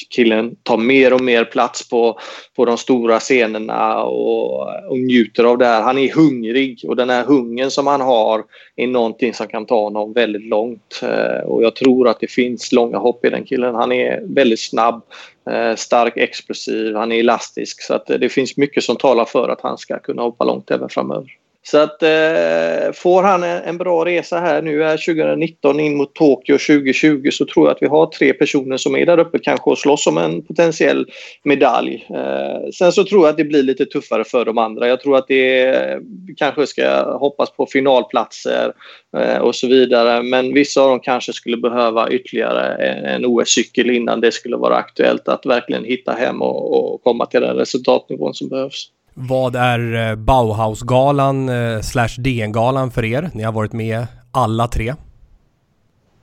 [0.10, 2.20] killen tar mer och mer plats på,
[2.56, 5.82] på de stora scenerna och, och njuter av det här.
[5.82, 8.44] Han är hungrig och den här hungern som han har
[8.76, 11.02] är någonting som kan ta honom väldigt långt.
[11.04, 13.76] Eh, och jag tror att det finns långa hopp i den killen.
[13.76, 15.02] Han är väldigt snabb,
[15.50, 19.50] Eh, stark, explosiv, han är elastisk så att eh, det finns mycket som talar för
[19.50, 21.38] att han ska kunna hoppa långt även framöver.
[21.64, 26.16] Så att eh, får han en, en, bra resa här nu är 2019 in mot
[26.16, 29.70] Tokyo 2020 så tror jag att vi har tre personer som är där uppe kanske
[29.70, 31.06] och slåss om en potentiell
[31.44, 32.08] medalj.
[32.10, 34.88] Eh, sen så tror jag att det blir lite tuffare för de andra.
[34.88, 36.00] Jag tror att det eh,
[36.38, 38.74] kanske ska hoppas på finalplatser
[39.18, 40.24] eh, och så vidare.
[40.24, 44.76] Men vissa av dem kanske skulle behöva ytterligare en, en OS-cykel innan det skulle vara
[44.76, 48.92] aktuellt att verkligen hitta hem och, och komma till den resultatnivån som behövs.
[49.14, 53.30] Vad är eh, Bauhausgalan eh, slash DN-galan för er?
[53.34, 54.94] Ni har varit med alla tre.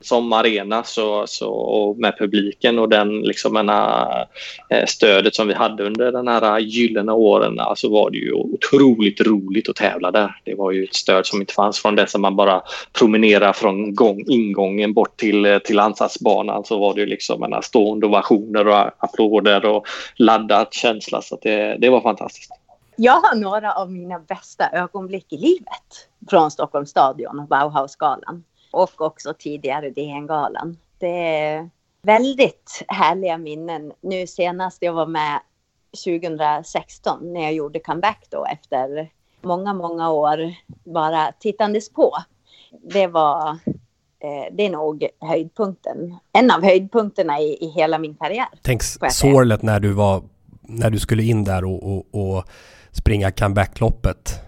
[0.00, 4.08] Som arena så, så, och med publiken och den liksom ena,
[4.70, 8.32] eh, stödet som vi hade under den här gyllene åren så alltså var det ju
[8.32, 10.40] otroligt roligt att tävla där.
[10.44, 12.62] Det var ju ett stöd som inte fanns från det som man bara
[12.98, 17.62] promenerar från gång, ingången bort till, eh, till ansatsbanan så var det ju liksom ena,
[17.62, 22.52] stående ovationer och applåder och laddad känsla så det, det var fantastiskt.
[23.00, 28.44] Jag har några av mina bästa ögonblick i livet från Stockholms stadion och Bauhausgalan.
[28.70, 30.76] Och också tidigare DN-galan.
[30.98, 31.70] Det är
[32.02, 33.92] väldigt härliga minnen.
[34.00, 35.40] Nu senast jag var med
[36.04, 39.10] 2016 när jag gjorde comeback då efter
[39.42, 42.12] många, många år bara tittandes på.
[42.82, 43.48] Det var,
[44.18, 48.48] eh, det är nog höjdpunkten, en av höjdpunkterna i, i hela min karriär.
[48.62, 50.22] Tänk sorlet när du var,
[50.60, 52.44] när du skulle in där och, och, och
[52.98, 54.40] springa comebackloppet.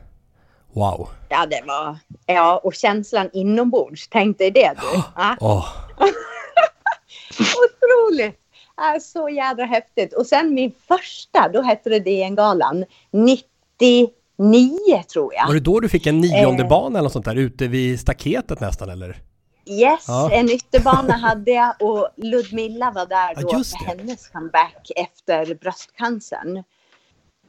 [0.73, 1.09] Wow.
[1.29, 1.99] Ja, det var...
[2.27, 4.09] Ja, och känslan inombords.
[4.09, 5.03] Tänk dig det du.
[5.17, 5.37] Ja.
[5.41, 5.67] Oh.
[7.41, 8.41] Otroligt!
[8.77, 10.13] Ja, så jädra häftigt.
[10.13, 12.85] Och sen min första, då hette det DN-galan.
[13.11, 14.13] 99
[15.13, 15.47] tror jag.
[15.47, 16.69] Var det då du fick en nionde eh.
[16.69, 19.23] bana eller något sånt där ute vid staketet nästan eller?
[19.67, 20.31] Yes, ja.
[20.33, 26.63] en ytterbana hade jag och Ludmilla var där då ja, hennes comeback efter bröstcancern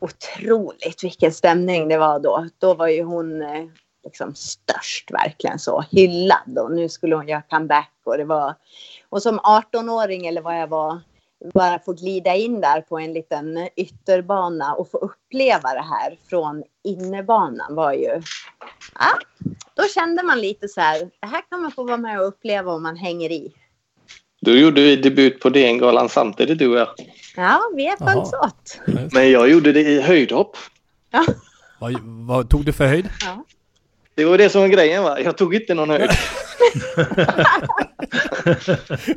[0.01, 2.47] otroligt vilken stämning det var då.
[2.57, 3.65] Då var ju hon eh,
[4.03, 8.55] liksom störst verkligen så hyllad och nu skulle hon göra comeback och det var
[9.09, 10.99] och som 18-åring eller vad jag var
[11.53, 16.63] bara få glida in där på en liten ytterbana och få uppleva det här från
[16.83, 18.21] innebanan var ju
[18.95, 19.19] ja,
[19.73, 22.71] då kände man lite så här det här kan man få vara med och uppleva
[22.71, 23.53] om man hänger i.
[24.41, 26.87] Då gjorde vi debut på DN-galan samtidigt du och jag.
[27.35, 28.79] Ja, vi är följts åt.
[29.13, 30.57] Men jag gjorde det i höjdhopp.
[31.11, 31.25] Ja.
[31.79, 33.09] Vad, vad tog du för höjd?
[33.25, 33.45] Ja.
[34.15, 35.19] Det var det som var grejen va?
[35.19, 36.09] Jag tog inte någon höjd.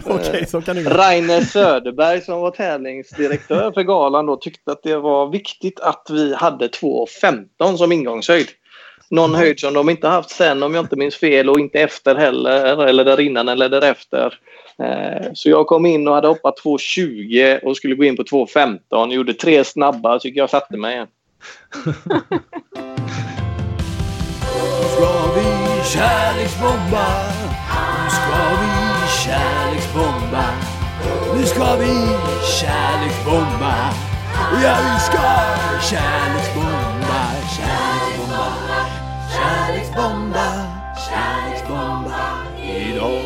[0.05, 0.91] Okej, så kan det gå.
[0.91, 6.35] Rainer Söderberg som var tävlingsdirektör för galan då tyckte att det var viktigt att vi
[6.35, 8.49] hade 2,15 som ingångshöjd.
[9.11, 12.15] Någon höjd som de inte haft sen om jag inte minns fel och inte efter
[12.15, 14.39] heller eller där innan eller därefter.
[14.79, 19.13] Eh, så jag kom in och hade hoppat 2.20 och skulle gå in på 2.15.
[19.13, 21.09] Gjorde tre snabba, så jag satte mig igen.
[24.95, 25.49] ska vi
[25.93, 27.07] kärleksbomba.
[28.05, 28.71] Nu ska vi
[29.25, 30.45] kärleksbomba.
[31.37, 31.95] Nu ska vi
[32.61, 33.75] kärleksbomba.
[34.63, 35.23] Ja, vi ska
[35.91, 36.54] kärleksbomba,
[39.95, 40.67] kärleksbomba,
[41.09, 43.21] kärleksbomba idag.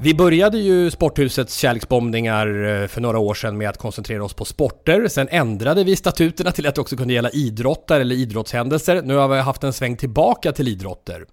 [0.00, 4.44] Vi började ju Sporthusets kärleksbombningar eh, för några år sedan med att koncentrera oss på
[4.44, 5.08] sporter.
[5.08, 9.02] Sen ändrade vi statuterna till att det också kunde gälla idrottar eller idrottshändelser.
[9.02, 11.24] Nu har vi haft en sväng tillbaka till idrotter.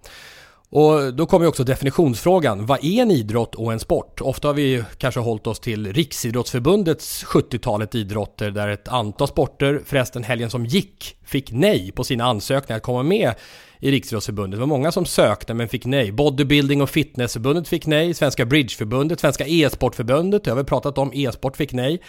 [0.74, 2.66] Och då kommer också definitionsfrågan.
[2.66, 4.22] Vad är en idrott och en sport?
[4.22, 10.24] Ofta har vi kanske hållit oss till Riksidrottsförbundets 70-talet idrotter där ett antal sporter, förresten
[10.24, 13.34] helgen som gick, fick nej på sina ansökningar att komma med
[13.82, 14.58] i Riksidrottsförbundet.
[14.58, 16.12] Det var många som sökte men fick nej.
[16.12, 18.14] Bodybuilding och fitnessförbundet fick nej.
[18.14, 22.02] Svenska Bridgeförbundet, Svenska e-sportförbundet, det har vi pratat om, e-sport fick nej.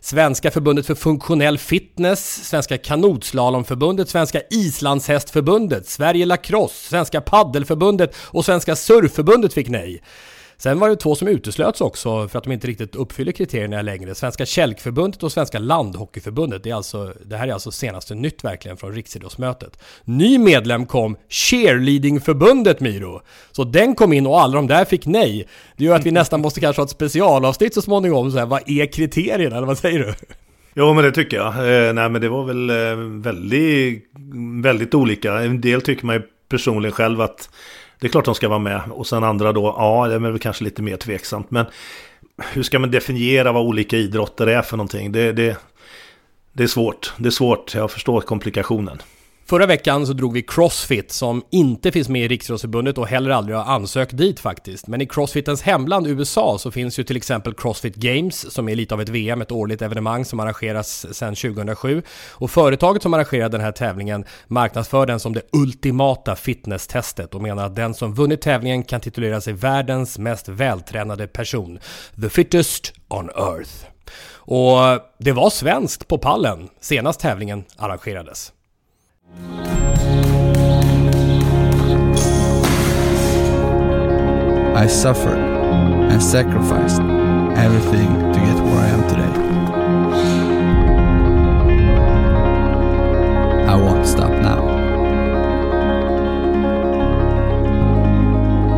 [0.00, 8.76] Svenska förbundet för funktionell fitness, Svenska kanotslalomförbundet, Svenska islandshästförbundet, Sverige lacrosse, Svenska paddelförbundet och Svenska
[8.76, 10.02] surfförbundet fick nej.
[10.58, 14.14] Sen var det två som uteslöts också för att de inte riktigt uppfyller kriterierna längre.
[14.14, 16.62] Svenska Kälkförbundet och Svenska Landhockeyförbundet.
[16.62, 19.78] Det, är alltså, det här är alltså senaste nytt verkligen från Riksidrottsmötet.
[20.04, 23.20] Ny medlem kom Cheerleadingförbundet Miro.
[23.52, 25.48] Så den kom in och alla de där fick nej.
[25.76, 28.32] Det gör att vi nästan måste kanske ha ett specialavsnitt så småningom.
[28.32, 29.56] Så här, vad är kriterierna?
[29.56, 30.14] Eller vad säger du?
[30.74, 31.46] Jo men det tycker jag.
[31.46, 34.04] Eh, nej men det var väl eh, väldigt,
[34.62, 35.34] väldigt olika.
[35.34, 37.50] En del tycker man ju personligen själv att
[38.00, 38.80] det är klart de ska vara med.
[38.90, 41.50] Och sen andra då, ja det är väl kanske lite mer tveksamt.
[41.50, 41.66] Men
[42.52, 45.12] hur ska man definiera vad olika idrotter är för någonting?
[45.12, 45.56] Det, det,
[46.52, 47.12] det är svårt.
[47.16, 48.98] Det är svårt, jag förstår komplikationen.
[49.48, 53.56] Förra veckan så drog vi Crossfit som inte finns med i Riksidrottsförbundet och heller aldrig
[53.56, 54.86] har ansökt dit faktiskt.
[54.86, 58.94] Men i Crossfitens hemland USA så finns ju till exempel Crossfit Games som är lite
[58.94, 62.02] av ett VM, ett årligt evenemang som arrangeras sedan 2007.
[62.32, 67.66] Och företaget som arrangerar den här tävlingen marknadsför den som det ultimata fitnesstestet och menar
[67.66, 71.78] att den som vunnit tävlingen kan titulera sig världens mest vältränade person.
[72.22, 73.72] The fittest on earth.
[74.28, 74.78] Och
[75.18, 78.52] det var svenskt på pallen senast tävlingen arrangerades.
[84.76, 87.00] I suffered and sacrificed
[87.58, 89.32] everything to get where I am today.
[93.66, 94.64] I won't stop now.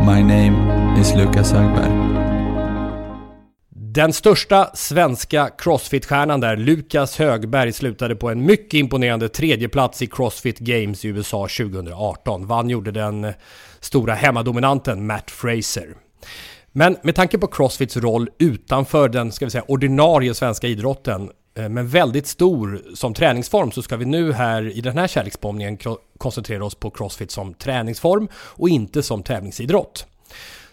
[0.03, 0.55] My name
[0.97, 2.08] is Lucas Högberg.
[3.91, 10.59] Den största svenska Crossfit-stjärnan där, Lukas Högberg, slutade på en mycket imponerande tredjeplats i Crossfit
[10.59, 12.47] Games i USA 2018.
[12.47, 13.33] Vann gjorde den eh,
[13.79, 15.95] stora hemmadominanten Matt Fraser.
[16.71, 21.69] Men med tanke på Crossfits roll utanför den, ska vi säga, ordinarie svenska idrotten, eh,
[21.69, 25.77] men väldigt stor som träningsform så ska vi nu här i den här kärleksbombningen
[26.17, 30.05] koncentrera oss på Crossfit som träningsform och inte som tävlingsidrott.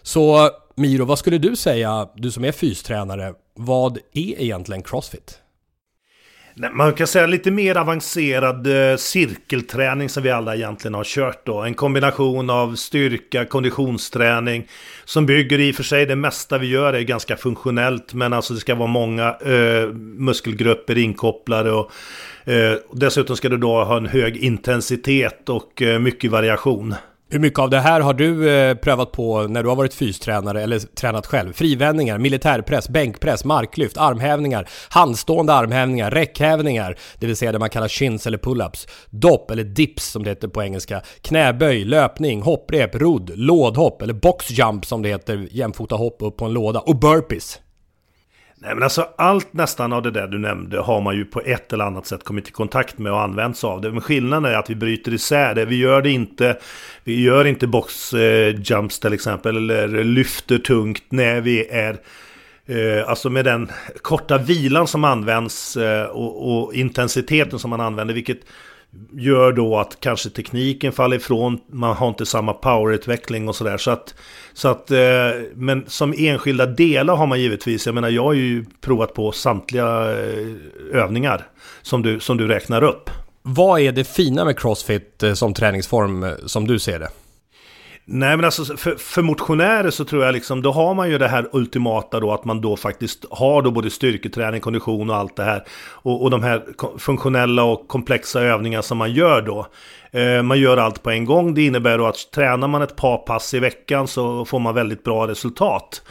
[0.03, 5.39] Så Miro, vad skulle du säga, du som är fystränare, vad är egentligen Crossfit?
[6.73, 11.63] Man kan säga lite mer avancerad eh, cirkelträning som vi alla egentligen har kört då.
[11.63, 14.69] En kombination av styrka, konditionsträning
[15.05, 18.55] som bygger i och för sig det mesta vi gör är ganska funktionellt men alltså
[18.55, 21.91] det ska vara många eh, muskelgrupper inkopplade och
[22.45, 26.95] eh, dessutom ska du då ha en hög intensitet och eh, mycket variation.
[27.29, 30.63] Hur mycket av det här har du eh, prövat på när du har varit fystränare
[30.63, 31.53] eller tränat själv?
[31.53, 38.27] Frivändningar, militärpress, bänkpress, marklyft, armhävningar, handstående armhävningar, räckhävningar, det vill säga det man kallar chins
[38.27, 44.03] eller pull-ups, dopp eller dips som det heter på engelska, knäböj, löpning, hopprep, rodd, lådhopp
[44.03, 47.61] eller boxjump som det heter, jämfota hopp upp på en låda och burpees.
[48.59, 51.73] Nej men alltså allt nästan av det där du nämnde har man ju på ett
[51.73, 53.91] eller annat sätt kommit i kontakt med och använt sig av det.
[53.91, 55.65] Men skillnaden är att vi bryter isär det.
[55.65, 56.59] Vi gör det inte,
[57.05, 61.97] vi gör inte boxjumps eh, till exempel eller lyfter tungt när vi är
[62.69, 63.71] Eh, alltså med den
[64.03, 68.15] korta vilan som används eh, och, och, intensiteten som man använder.
[68.15, 68.41] Vilket
[69.13, 71.61] gör då att kanske tekniken faller ifrån.
[71.73, 73.79] Man har inte samma powerutveckling och sådär.
[73.79, 74.15] Så att,
[74.53, 74.99] så att, eh,
[75.55, 77.87] men som enskilda delar har man givetvis.
[77.87, 81.47] Jag menar jag har ju provat på samtliga eh, övningar
[81.83, 83.11] som du, som du räknar upp.
[83.43, 87.09] Vad är det fina med Crossfit eh, som träningsform som du ser det?
[88.09, 91.29] Nej men alltså för, för motionärer så tror jag liksom då har man ju det
[91.29, 95.45] här ultimata då att man då faktiskt har då både styrketräning, kondition och allt det
[95.45, 95.65] här.
[95.91, 96.65] Och, och de här
[96.99, 99.67] funktionella och komplexa övningar som man gör då.
[100.11, 101.55] Eh, man gör allt på en gång.
[101.55, 105.05] Det innebär då att tränar man ett par pass i veckan så får man väldigt
[105.05, 106.03] bra resultat.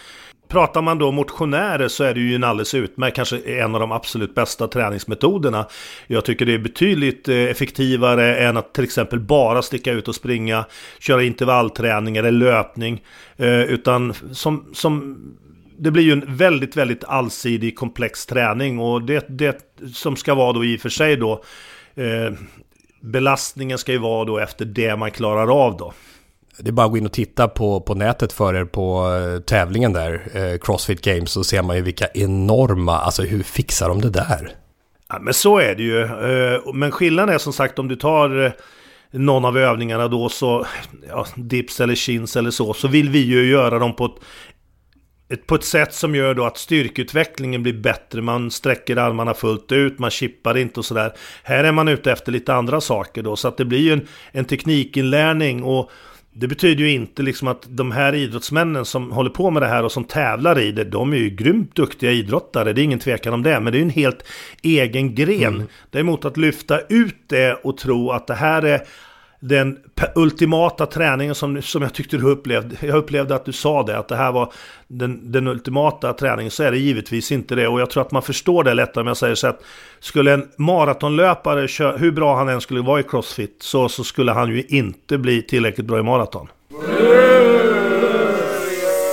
[0.48, 3.92] Pratar man då motionärer så är det ju en alldeles utmärkt, kanske en av de
[3.92, 5.68] absolut bästa träningsmetoderna.
[6.08, 10.16] Jag tycker det är betydligt eh, effektivare än att till exempel bara sticka ut och
[10.16, 10.66] springa,
[11.00, 13.02] köra intervallträning eller löpning.
[13.38, 15.18] Eh, utan som, som
[15.78, 19.60] det blir ju en väldigt, väldigt allsidig komplex träning och det, det
[19.94, 21.44] som ska vara då i och för sig då
[21.96, 22.34] eh,
[23.02, 25.94] belastningen ska ju vara då efter det man klarar av då.
[26.60, 29.40] Det är bara att gå in och titta på, på nätet för er på eh,
[29.40, 34.02] tävlingen där, eh, Crossfit Games, så ser man ju vilka enorma, alltså hur fixar de
[34.02, 34.52] det där?
[35.10, 36.02] Ja, men så är det ju.
[36.02, 38.56] Eh, men skillnaden är som sagt om du tar
[39.12, 40.66] någon av övningarna då så,
[41.10, 44.16] ja, dips eller chins eller så, så vill vi ju göra dem på ett,
[45.30, 48.22] ett, på ett sätt som gör då att styrkeutvecklingen blir bättre.
[48.22, 51.14] Man sträcker armarna fullt ut, man chippar inte och sådär.
[51.44, 54.08] Här är man ute efter lite andra saker då, så att det blir ju en,
[54.32, 55.92] en teknikinlärning och
[56.38, 59.84] det betyder ju inte liksom att de här idrottsmännen som håller på med det här
[59.84, 63.34] och som tävlar i det, de är ju grymt duktiga idrottare, det är ingen tvekan
[63.34, 64.28] om det, men det är ju en helt
[64.62, 65.56] egen gren.
[65.56, 65.68] Mm.
[65.90, 68.82] Däremot att lyfta ut det och tro att det här är
[69.48, 69.78] den
[70.16, 72.76] ultimata träningen som, som jag tyckte du upplevde.
[72.82, 74.54] Jag upplevde att du sa det, att det här var
[74.88, 76.52] den, den ultimata träningen.
[76.52, 77.68] Så är det givetvis inte det.
[77.68, 79.62] Och jag tror att man förstår det lättare om jag säger så att
[80.00, 84.32] skulle en maratonlöpare, köra, hur bra han än skulle vara i crossfit, så, så skulle
[84.32, 86.48] han ju inte bli tillräckligt bra i maraton.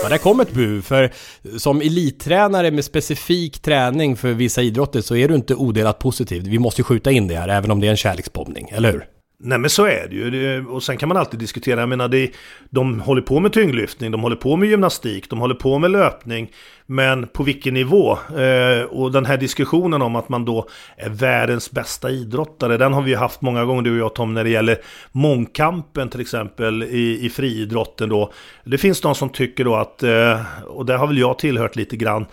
[0.02, 1.10] Ja, där kom ett bu, för
[1.58, 6.42] som elittränare med specifik träning för vissa idrotter så är du inte odelat positiv.
[6.46, 9.11] Vi måste skjuta in det här, även om det är en kärleksbombning, eller hur?
[9.44, 10.66] Nej men så är det ju.
[10.66, 11.80] Och sen kan man alltid diskutera.
[11.80, 12.30] Jag menar, det,
[12.70, 16.50] de håller på med tyngdlyftning, de håller på med gymnastik, de håller på med löpning.
[16.86, 18.18] Men på vilken nivå?
[18.36, 22.76] Eh, och den här diskussionen om att man då är världens bästa idrottare.
[22.76, 24.78] Den har vi haft många gånger du och jag Tom när det gäller
[25.12, 28.32] mångkampen till exempel i, i friidrotten då.
[28.64, 31.96] Det finns de som tycker då att, eh, och det har väl jag tillhört lite
[31.96, 32.26] grann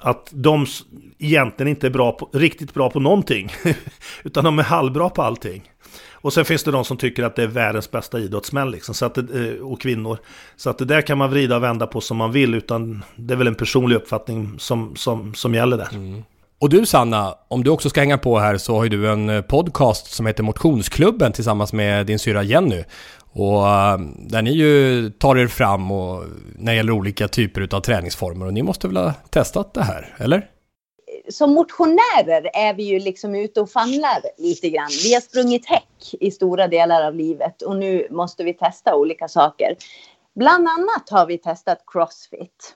[0.00, 0.66] att de
[1.18, 3.52] egentligen inte är bra på, riktigt bra på någonting.
[4.24, 5.62] utan de är halvbra på allting.
[6.20, 9.06] Och sen finns det de som tycker att det är världens bästa idrottsmän liksom, så
[9.06, 10.18] att det, eh, och kvinnor.
[10.56, 13.34] Så att det där kan man vrida och vända på som man vill, utan det
[13.34, 15.88] är väl en personlig uppfattning som, som, som gäller där.
[15.92, 16.24] Mm.
[16.60, 19.28] Och du Sanna, om du också ska hänga på här så har ju du en
[19.28, 22.84] eh, podcast som heter Motionsklubben tillsammans med din syra Jenny.
[23.32, 26.24] Och eh, där ni ju tar er fram och,
[26.56, 30.14] när det gäller olika typer av träningsformer och ni måste väl ha testat det här,
[30.16, 30.46] eller?
[31.30, 34.88] Som motionärer är vi ju liksom ute och famlar lite grann.
[35.02, 39.28] Vi har sprungit häck i stora delar av livet och nu måste vi testa olika
[39.28, 39.76] saker.
[40.34, 42.74] Bland annat har vi testat crossfit.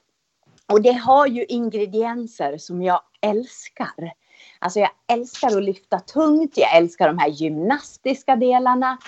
[0.73, 4.13] Och det har ju ingredienser som jag älskar.
[4.59, 8.99] Alltså jag älskar att lyfta tungt, jag älskar de här gymnastiska delarna.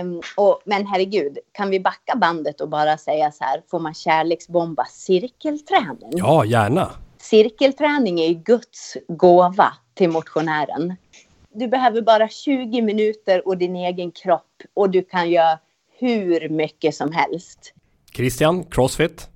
[0.00, 3.94] Um, och, men herregud, kan vi backa bandet och bara säga så här, får man
[3.94, 6.10] kärleksbomba cirkelträning?
[6.10, 6.90] Ja, gärna.
[7.30, 10.94] Cirkelträning är ju Guds gåva till motionären.
[11.54, 15.58] Du behöver bara 20 minuter och din egen kropp och du kan göra
[15.98, 17.74] hur mycket som helst.
[18.12, 19.28] Christian, Crossfit?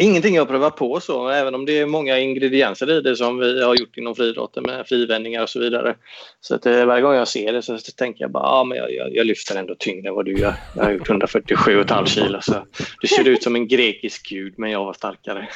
[0.00, 3.64] Ingenting jag prövat på så, även om det är många ingredienser i det som vi
[3.64, 5.94] har gjort inom friidrotten med frivändningar och så vidare.
[6.40, 8.94] Så att eh, varje gång jag ser det så tänker jag bara, ja men jag,
[8.94, 10.54] jag, jag lyfter ändå tyngre än vad du gör.
[10.76, 12.66] Jag har gjort 147,5 kilo så
[13.00, 15.48] du ser ut som en grekisk gud men jag var starkare.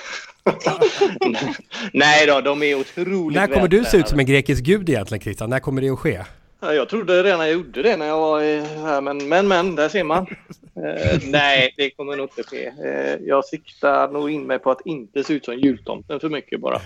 [1.93, 5.23] Nej då, de är otroligt När kommer du se ut som en grekisk gud egentligen
[5.23, 5.51] Christian?
[5.51, 6.21] När kommer det att ske?
[6.73, 9.89] Jag trodde redan jag gjorde det när jag var eh, här, men men, men där
[9.89, 10.27] ser man.
[10.77, 12.67] Eh, nej, det kommer nog inte ske.
[12.67, 16.61] Eh, jag siktar nog in mig på att inte se ut som jultomten för mycket
[16.61, 16.81] bara.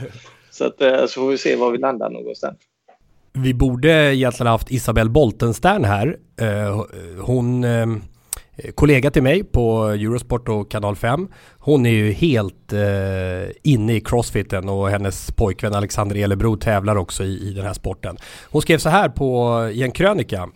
[0.50, 2.58] Så, att, eh, så får vi se var vi landar någonstans.
[3.32, 6.16] Vi borde egentligen haft Isabelle Boltenstern här.
[6.40, 6.84] Eh,
[7.20, 7.86] hon eh,
[8.58, 11.28] Eh, kollega till mig på Eurosport och Kanal 5.
[11.58, 17.24] Hon är ju helt eh, inne i crossfiten och hennes pojkvän Alexander Elebro tävlar också
[17.24, 18.16] i, i den här sporten.
[18.50, 20.48] Hon skrev så här på, i en krönika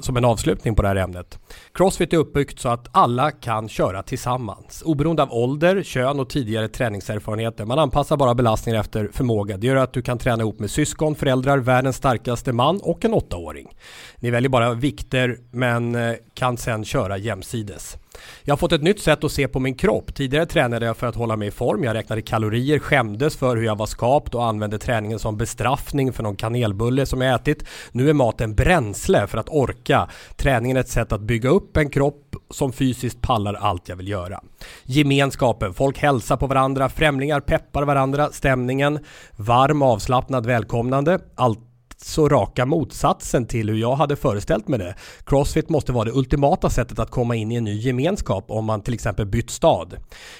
[0.00, 1.38] som en avslutning på det här ämnet.
[1.74, 4.82] Crossfit är uppbyggt så att alla kan köra tillsammans.
[4.86, 7.64] Oberoende av ålder, kön och tidigare träningserfarenheter.
[7.64, 9.56] Man anpassar bara belastningar efter förmåga.
[9.56, 13.14] Det gör att du kan träna ihop med syskon, föräldrar, världens starkaste man och en
[13.14, 13.68] åttaåring.
[14.16, 17.98] Ni väljer bara vikter men eh, kan sen köra jämsides.
[18.42, 20.14] Jag har fått ett nytt sätt att se på min kropp.
[20.14, 21.84] Tidigare tränade jag för att hålla mig i form.
[21.84, 26.22] Jag räknade kalorier, skämdes för hur jag var skapt och använde träningen som bestraffning för
[26.22, 27.64] någon kanelbulle som jag ätit.
[27.92, 30.08] Nu är maten bränsle för att orka.
[30.36, 34.08] Träningen är ett sätt att bygga upp en kropp som fysiskt pallar allt jag vill
[34.08, 34.40] göra.
[34.84, 38.98] Gemenskapen, folk hälsar på varandra, främlingar peppar varandra, stämningen,
[39.36, 41.18] varm, avslappnad, välkomnande.
[41.34, 41.67] Allt
[42.02, 44.94] så raka motsatsen till hur jag hade föreställt mig det.
[45.26, 48.82] Crossfit måste vara det ultimata sättet att komma in i en ny gemenskap om man
[48.82, 49.96] till exempel bytt stad.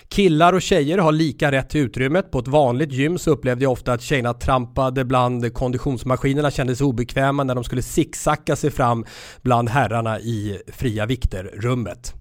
[0.09, 2.31] Killar och tjejer har lika rätt till utrymmet.
[2.31, 7.45] På ett vanligt gym så upplevde jag ofta att tjejerna trampade bland konditionsmaskinerna, kändes obekväma
[7.45, 9.05] när de skulle sicksacka sig fram
[9.43, 12.15] bland herrarna i fria vikter-rummet.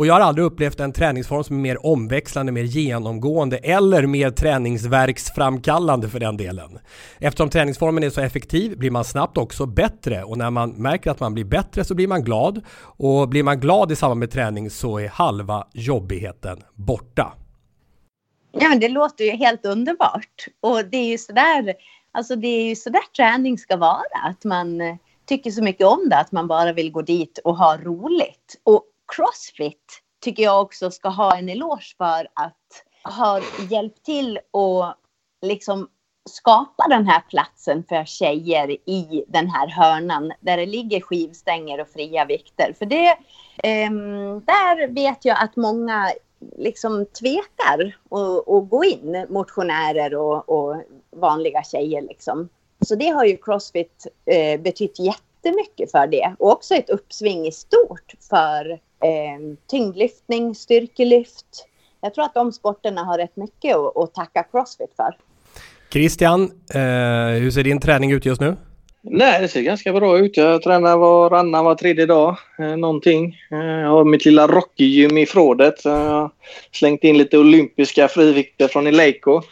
[0.00, 4.30] Och jag har aldrig upplevt en träningsform som är mer omväxlande, mer genomgående eller mer
[4.30, 6.78] träningsverksframkallande för den delen.
[7.18, 11.20] Eftersom träningsformen är så effektiv blir man snabbt också bättre och när man märker att
[11.20, 12.60] man blir bättre så blir man glad.
[12.80, 17.32] Och blir man glad i samband med träning så är halva jobbigheten borta.
[18.52, 20.46] Ja, men det låter ju helt underbart.
[20.60, 21.74] Och det är ju sådär,
[22.12, 24.28] alltså det är ju sådär träning ska vara.
[24.28, 24.80] Att man
[25.28, 28.60] tycker så mycket om det att man bara vill gå dit och ha roligt.
[28.64, 28.84] Och
[29.16, 33.40] Crossfit tycker jag också ska ha en eloge för att ha
[33.70, 34.96] hjälpt till att
[35.42, 35.88] liksom
[36.30, 41.88] skapa den här platsen för tjejer i den här hörnan där det ligger skivstänger och
[41.88, 42.74] fria vikter.
[42.78, 43.08] För det,
[43.62, 43.90] eh,
[44.44, 46.10] där vet jag att många
[46.56, 47.96] liksom tvekar
[48.46, 50.76] att gå in, motionärer och, och,
[51.10, 52.02] vanliga tjejer.
[52.02, 52.48] Liksom.
[52.86, 56.34] Så det har ju Crossfit eh, betytt jättemycket för det.
[56.38, 61.66] Och också ett uppsving i stort för eh, tyngdlyftning, styrkelyft.
[62.00, 65.16] Jag tror att de sporterna har rätt mycket att, att tacka Crossfit för.
[65.92, 66.42] Christian,
[66.74, 68.56] eh, hur ser din träning ut just nu?
[69.02, 70.36] Nej, det ser ganska bra ut.
[70.36, 72.36] Jag tränar varannan, var tredje dag.
[72.58, 73.36] Eh, någonting.
[73.50, 75.84] Eh, jag har mitt lilla Rocky-gym i förrådet.
[75.84, 76.30] Jag har
[76.72, 79.42] slängt in lite olympiska frivikter från Eleiko.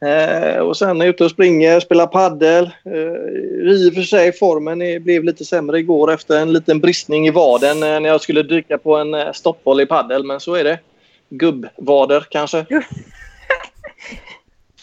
[0.00, 2.64] Eh, och sen är jag ute och springer, spelar paddel.
[2.64, 7.26] Eh, I och för sig formen är, blev lite sämre igår efter en liten bristning
[7.26, 10.24] i vaden eh, när jag skulle dyka på en eh, stoppboll i paddel.
[10.24, 10.78] Men så är det.
[11.30, 12.66] Gubbvader kanske.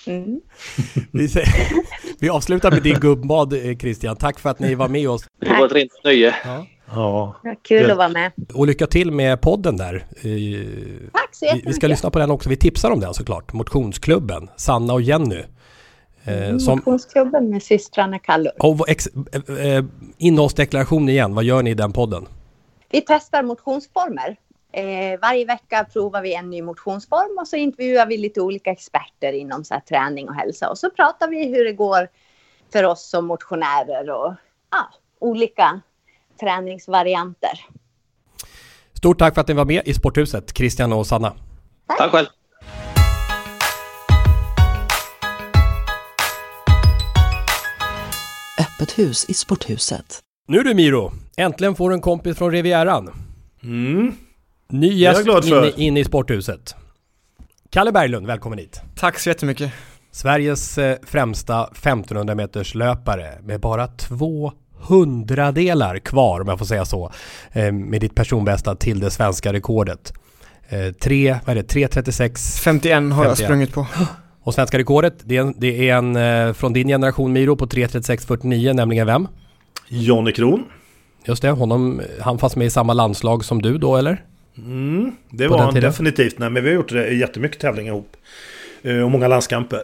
[0.08, 0.42] Mm.
[1.12, 1.50] Vi, säger,
[2.20, 4.16] vi avslutar med din gubbad eh, Christian.
[4.16, 5.26] Tack för att ni var med oss.
[5.40, 6.36] Det var ett rent nöje.
[6.46, 6.66] Ja.
[6.92, 7.36] Ja.
[7.62, 8.32] Kul att vara med.
[8.54, 10.06] Och lycka till med podden där.
[11.14, 11.76] Tack så Vi, vi jättemycket.
[11.76, 12.50] ska lyssna på den också.
[12.50, 13.54] Vi tipsar om den såklart.
[13.54, 14.50] Motionsklubben.
[14.56, 15.44] Sanna och Jenny.
[16.24, 18.52] Eh, som, Motionsklubben med systrarna Kallur.
[18.60, 19.84] och ex, eh, eh,
[20.18, 21.36] innehållsdeklaration igen.
[21.36, 22.28] Vad gör ni i den podden?
[22.90, 24.36] Vi testar motionsformer.
[24.72, 29.34] Eh, varje vecka provar vi en ny motionsform och så intervjuar vi lite olika experter
[29.34, 30.70] inom så här, träning och hälsa.
[30.70, 32.08] Och så pratar vi hur det går
[32.74, 34.34] för oss som motionärer och
[34.72, 35.82] ja, olika
[36.40, 37.60] träningsvarianter.
[38.94, 41.34] Stort tack för att ni var med i Sporthuset, Christian och Sanna.
[41.98, 42.28] Tack själv.
[48.60, 50.20] Öppet hus i sporthuset.
[50.48, 53.10] Nu du Miro, äntligen får du en kompis från Rivieran.
[53.64, 54.16] Mm.
[54.70, 55.66] Ny gäst jag glad för.
[55.66, 56.76] inne, inne i Sporthuset.
[57.70, 58.82] Kalle Berglund, välkommen hit.
[58.96, 59.72] Tack så jättemycket.
[60.12, 64.52] Sveriges eh, främsta 1500 meters löpare med bara två
[64.88, 67.12] hundradelar kvar om jag får säga så.
[67.52, 70.14] Eh, med ditt personbästa till det svenska rekordet.
[70.70, 72.60] Eh, tre, vad är det, 3.36?
[72.64, 73.38] 51 har jag 51.
[73.38, 73.88] sprungit på.
[74.44, 77.66] Och svenska rekordet, det är en, det är en eh, från din generation Miro på
[77.66, 79.28] 3.36.49, nämligen vem?
[79.88, 80.64] Jonny Kron.
[81.26, 84.24] Just det, honom, han fanns med i samma landslag som du då eller?
[84.58, 85.90] Mm, det På var han tiden?
[85.90, 86.40] definitivt.
[86.40, 88.12] Nej, men vi har gjort det, jättemycket tävlingar ihop.
[88.84, 89.80] Eh, Och många landskamper.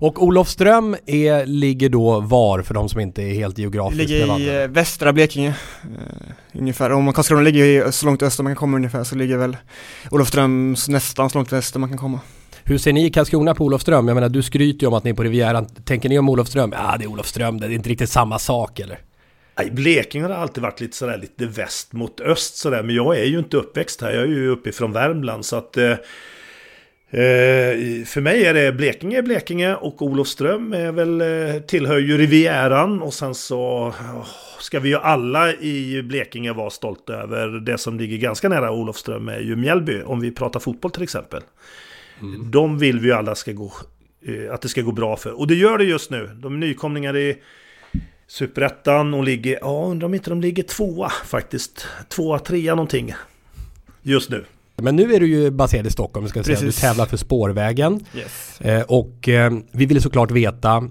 [0.00, 4.60] Och Olofström är, ligger då var för de som inte är helt geografiskt Ligger bevandrade?
[4.60, 5.48] i eh, västra Blekinge.
[5.82, 6.92] eh, ungefär.
[6.92, 9.56] Om Karlskrona ligger i så långt öster man kan komma ungefär så ligger väl
[10.10, 12.20] Olofströms nästan så långt väster man kan komma.
[12.64, 14.08] Hur ser ni i Karlskrona på Olofström?
[14.08, 15.66] Jag menar du skryter ju om att ni är på Rivieran.
[15.66, 16.72] Tänker ni om Olofström?
[16.76, 18.98] Ja det är Olofström, det är inte riktigt samma sak eller?
[19.58, 22.82] Nej, Blekinge har alltid varit lite sådär lite väst mot öst sådär.
[22.82, 24.10] Men jag är ju inte uppväxt här.
[24.12, 25.44] Jag är ju uppifrån Värmland.
[25.44, 25.76] Så att...
[25.76, 25.94] Eh,
[27.10, 33.02] eh, för mig är det Blekinge, Blekinge och Olofström är väl, eh, tillhör ju Rivieran.
[33.02, 34.26] Och sen så oh,
[34.60, 39.28] ska vi ju alla i Blekinge vara stolta över det som ligger ganska nära Olofström
[39.28, 40.02] är ju Mjällby.
[40.02, 41.42] Om vi pratar fotboll till exempel.
[42.50, 43.72] De vill vi ju alla ska gå,
[44.26, 45.40] eh, att det ska gå bra för.
[45.40, 46.30] Och det gör det just nu.
[46.34, 47.36] De är nykomlingar i
[48.26, 51.86] Superettan och ligger, ja undrar om inte de ligger tvåa faktiskt.
[52.08, 53.14] Tvåa, trea någonting.
[54.02, 54.44] Just nu.
[54.82, 56.60] Men nu är du ju baserad i Stockholm, ska säga.
[56.60, 58.06] Du tävlar för Spårvägen.
[58.14, 58.60] Yes.
[58.60, 60.90] Eh, och eh, vi ville såklart veta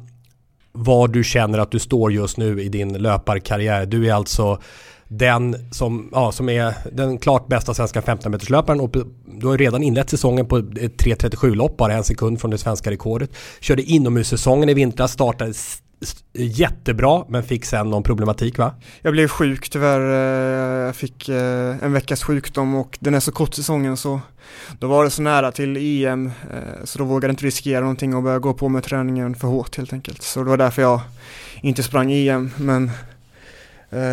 [0.72, 3.86] var du känner att du står just nu i din löparkarriär.
[3.86, 4.62] Du är alltså
[5.08, 8.96] den som, ja, som är den klart bästa svenska 15 meterslöparen och
[9.40, 12.92] du har redan inlett säsongen på ett 3.37 lopp, bara en sekund från det svenska
[12.92, 13.30] rekordet.
[13.60, 15.54] Körde inomhussäsongen i vintras, startade
[16.34, 18.76] jättebra men fick sen någon problematik va?
[19.02, 20.02] Jag blev sjuk tyvärr.
[20.02, 24.22] Eh, jag fick eh, en veckas sjukdom och den är så kort säsongen så
[24.80, 28.16] då var det så nära till EM eh, så då vågade jag inte riskera någonting
[28.16, 30.22] och börja gå på med träningen för hårt helt enkelt.
[30.22, 31.02] Så det var därför jag
[31.62, 32.92] inte sprang EM men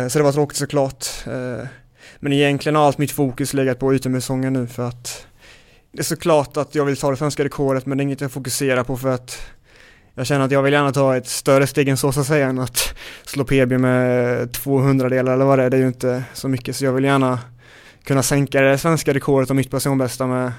[0.09, 1.07] så det var tråkigt såklart.
[2.19, 5.27] Men egentligen har allt mitt fokus legat på utomhussäsongen nu för att
[5.91, 8.31] det är såklart att jag vill ta det svenska rekordet men det är inget jag
[8.31, 9.39] fokuserar på för att
[10.15, 12.47] jag känner att jag vill gärna ta ett större steg än så så att säga
[12.47, 12.95] än att
[13.25, 15.69] slå PB med 200 delar eller vad det är.
[15.69, 17.39] Det är ju inte så mycket så jag vill gärna
[18.03, 20.51] kunna sänka det svenska rekordet och mitt personbästa med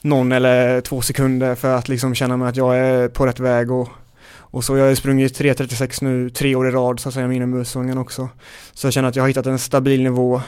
[0.00, 3.70] någon eller två sekunder för att liksom känna mig att jag är på rätt väg
[3.70, 3.88] och,
[4.28, 7.28] och så jag har ju sprungit 3.36 nu tre år i rad så att säga
[7.28, 8.28] med också.
[8.72, 10.40] Så jag känner att jag har hittat en stabil nivå.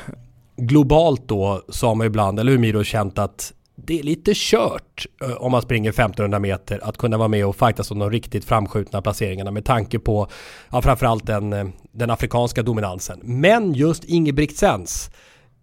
[0.56, 3.52] Globalt då så har man ibland, eller hur Miro, känt att
[3.86, 7.56] det är lite kört eh, om man springer 1500 meter att kunna vara med och
[7.56, 10.28] fightas om de riktigt framskjutna placeringarna med tanke på
[10.70, 13.20] ja, framförallt den, eh, den afrikanska dominansen.
[13.22, 15.10] Men just Ingebrigtsens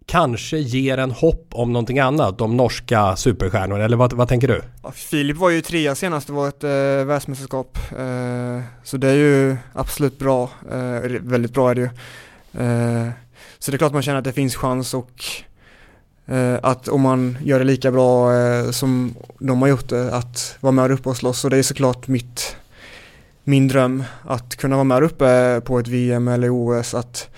[0.05, 4.61] kanske ger en hopp om någonting annat, de norska superstjärnorna, eller vad, vad tänker du?
[4.84, 6.70] Ja, Filip var ju trea senast, det var ett eh,
[7.05, 7.78] världsmästerskap.
[7.91, 11.89] Eh, så det är ju absolut bra, eh, väldigt bra är det ju.
[12.63, 13.09] Eh,
[13.59, 15.24] så det är klart man känner att det finns chans och
[16.61, 20.71] att om man gör det lika bra eh, som de har gjort det, att vara
[20.71, 21.43] med där uppe och slåss.
[21.43, 22.55] Och det är såklart mitt,
[23.43, 27.30] min dröm att kunna vara med där uppe på ett VM eller OS, att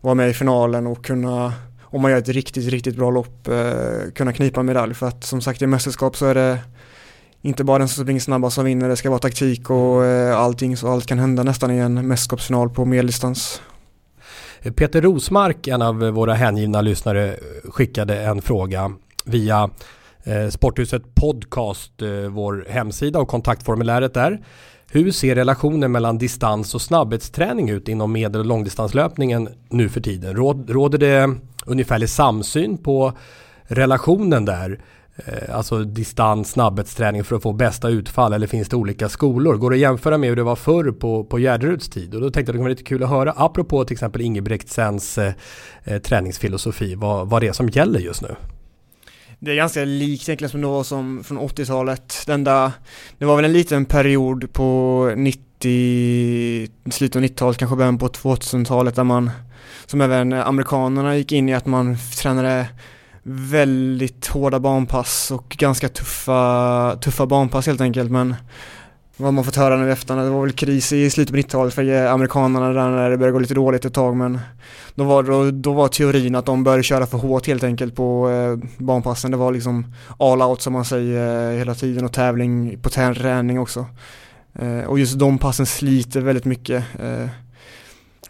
[0.00, 1.52] vara med i finalen och kunna
[1.96, 4.94] om man gör ett riktigt, riktigt bra lopp eh, kunna knipa en medalj.
[4.94, 6.58] För att som sagt i mästerskap så är det
[7.42, 10.76] inte bara den som springer snabbast som vinner, det ska vara taktik och eh, allting
[10.76, 13.62] så allt kan hända nästan i en mästerskapsfinal på medeldistans.
[14.74, 18.92] Peter Rosmark, en av våra hängivna lyssnare, skickade en fråga
[19.24, 19.70] via
[20.24, 24.44] eh, Sporthuset Podcast, eh, vår hemsida och kontaktformuläret där.
[24.90, 30.36] Hur ser relationen mellan distans och snabbhetsträning ut inom medel och långdistanslöpningen nu för tiden?
[30.68, 31.34] Råder det
[31.66, 33.12] ungefärlig samsyn på
[33.62, 34.80] relationen där?
[35.24, 39.56] Eh, alltså distans, snabbhetsträning för att få bästa utfall eller finns det olika skolor?
[39.56, 42.14] Går det att jämföra med hur det var förr på, på Gärderuds tid?
[42.14, 44.20] Och då tänkte jag att det kan vara lite kul att höra apropå till exempel
[44.20, 45.32] Ingebrigtsens eh,
[45.84, 48.36] eh, träningsfilosofi vad, vad det är som gäller just nu.
[49.38, 52.22] Det är ganska likt egentligen som det var som från 80-talet.
[52.26, 52.70] Den där,
[53.18, 58.94] det var väl en liten period på 90, slutet av 90-talet, kanske början på 2000-talet
[58.94, 59.30] där man,
[59.86, 62.66] som även amerikanerna gick in i att man tränade
[63.28, 68.34] väldigt hårda barnpass och ganska tuffa, tuffa barnpass helt enkelt men
[69.16, 72.06] vad man fått höra nu efter, det var väl kris i slutet på 90-talet för
[72.06, 74.38] amerikanerna där när det började gå lite dåligt ett tag men
[74.94, 78.30] då var, då, då var teorin att de började köra för hårt helt enkelt på
[78.30, 79.30] eh, barnpassen.
[79.30, 83.60] Det var liksom all out som man säger eh, hela tiden och tävling på träning
[83.60, 83.86] också.
[84.54, 86.84] Eh, och just de passen sliter väldigt mycket.
[86.98, 87.28] Eh,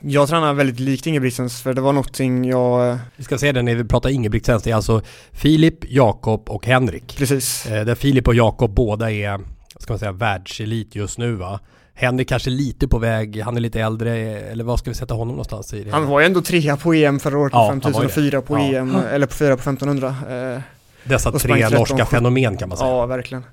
[0.01, 2.91] jag tränar väldigt likt Ingebrigtsens för det var någonting jag...
[2.91, 6.67] Eh, vi ska se det när vi pratar Ingebrigtsens, det är alltså Filip, Jakob och
[6.67, 7.17] Henrik.
[7.19, 7.67] Precis.
[7.67, 9.41] Eh, där Filip och Jakob båda är,
[9.81, 11.61] ska man säga, världselit just nu va?
[11.95, 15.29] Henrik kanske lite på väg, han är lite äldre, eller vad ska vi sätta honom
[15.29, 15.85] någonstans i?
[15.85, 15.91] Det?
[15.91, 18.63] Han var ju ändå trea på EM förra året ja, 5000 och fyra på ja.
[18.63, 20.15] EM, eller på fyra på 1500.
[20.55, 20.61] Eh,
[21.05, 22.91] Dessa tre norska fenomen kan man säga.
[22.91, 23.45] Ja, verkligen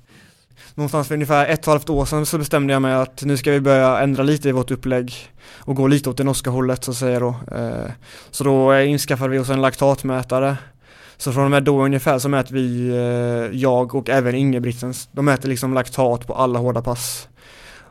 [0.74, 3.36] någonstans för ungefär ett och ett halvt år sedan så bestämde jag mig att nu
[3.36, 5.14] ska vi börja ändra lite i vårt upplägg
[5.58, 7.34] och gå lite åt det norska hållet så att säga då.
[7.56, 7.90] Eh,
[8.30, 10.56] så då eh, inskaffade vi oss en laktatmätare.
[11.16, 15.24] Så från och med då ungefär så mäter vi, eh, jag och även Ingebrigtsen, de
[15.24, 17.28] mäter liksom laktat på alla hårda pass.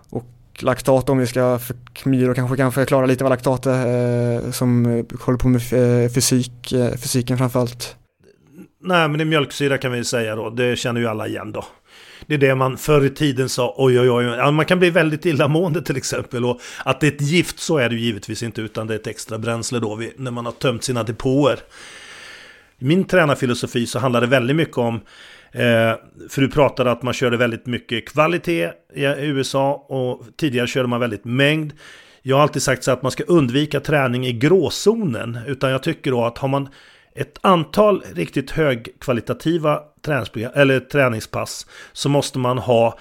[0.10, 0.26] Och
[0.60, 1.76] laktat om vi ska, för
[2.10, 4.86] Miro kanske kan förklara lite vad laktat är, som
[5.22, 5.62] håller på med
[6.14, 7.96] fysik, fysiken framförallt.
[8.82, 11.66] Nej men det är mjölksyra kan vi säga då, det känner ju alla igen då.
[12.28, 14.90] Det är det man förr i tiden sa, oj oj oj, ja, man kan bli
[14.90, 16.46] väldigt illamående till exempel.
[16.46, 19.08] Och att det är ett gift, så är det givetvis inte, utan det är ett
[19.08, 21.60] extra bränsle då när man har tömt sina depåer.
[22.80, 25.02] I min tränarfilosofi så handlar det väldigt mycket om
[25.54, 25.96] Eh,
[26.30, 31.00] för du pratade att man körde väldigt mycket kvalitet i USA och tidigare körde man
[31.00, 31.74] väldigt mängd.
[32.22, 35.40] Jag har alltid sagt så att man ska undvika träning i gråzonen.
[35.48, 36.70] Utan jag tycker då att har man
[37.16, 39.82] ett antal riktigt högkvalitativa
[40.54, 43.00] eller träningspass så måste man ha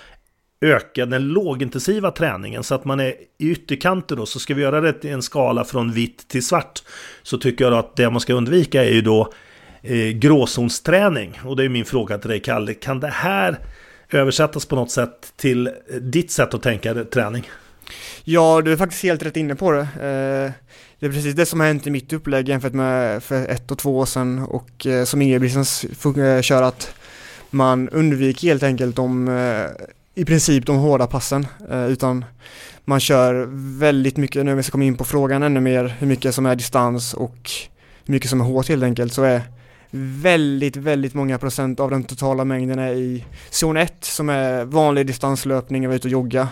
[0.61, 2.63] öka den lågintensiva träningen.
[2.63, 5.65] Så att man är i ytterkanter då så ska vi göra det i en skala
[5.65, 6.83] från vitt till svart
[7.23, 9.33] så tycker jag att det man ska undvika är ju då
[9.83, 11.41] eh, gråzonsträning.
[11.45, 12.75] Och det är min fråga till dig Kalle.
[12.75, 13.59] Kan det här
[14.11, 17.51] översättas på något sätt till ditt sätt att tänka träning?
[18.25, 19.81] Ja, du är faktiskt helt rätt inne på det.
[19.81, 20.53] Eh,
[20.99, 23.79] det är precis det som har hänt i mitt upplägg jämfört med för ett och
[23.79, 26.95] två år sedan och eh, som Ingebrigtsens eh, kör att
[27.51, 29.29] man undviker helt enkelt de,
[30.15, 31.47] i princip de hårda passen
[31.89, 32.25] utan
[32.85, 36.35] man kör väldigt mycket, nu vi ska komma in på frågan ännu mer, hur mycket
[36.35, 37.51] som är distans och
[38.05, 39.43] hur mycket som är hårt helt enkelt, så är
[40.23, 45.07] väldigt, väldigt många procent av den totala mängden är i zon 1 som är vanlig
[45.07, 46.49] distanslöpning, jag var ute och jogga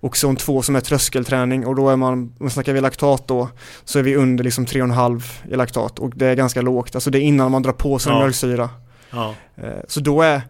[0.00, 3.48] och zon 2 som är tröskelträning och då är man, om snackar vi laktat då,
[3.84, 7.18] så är vi under liksom 3,5 i laktat och det är ganska lågt, alltså det
[7.18, 8.18] är innan man drar på sig ja.
[8.18, 8.70] mjölksyra.
[9.10, 9.34] Ja.
[9.56, 10.42] Eh, så då är,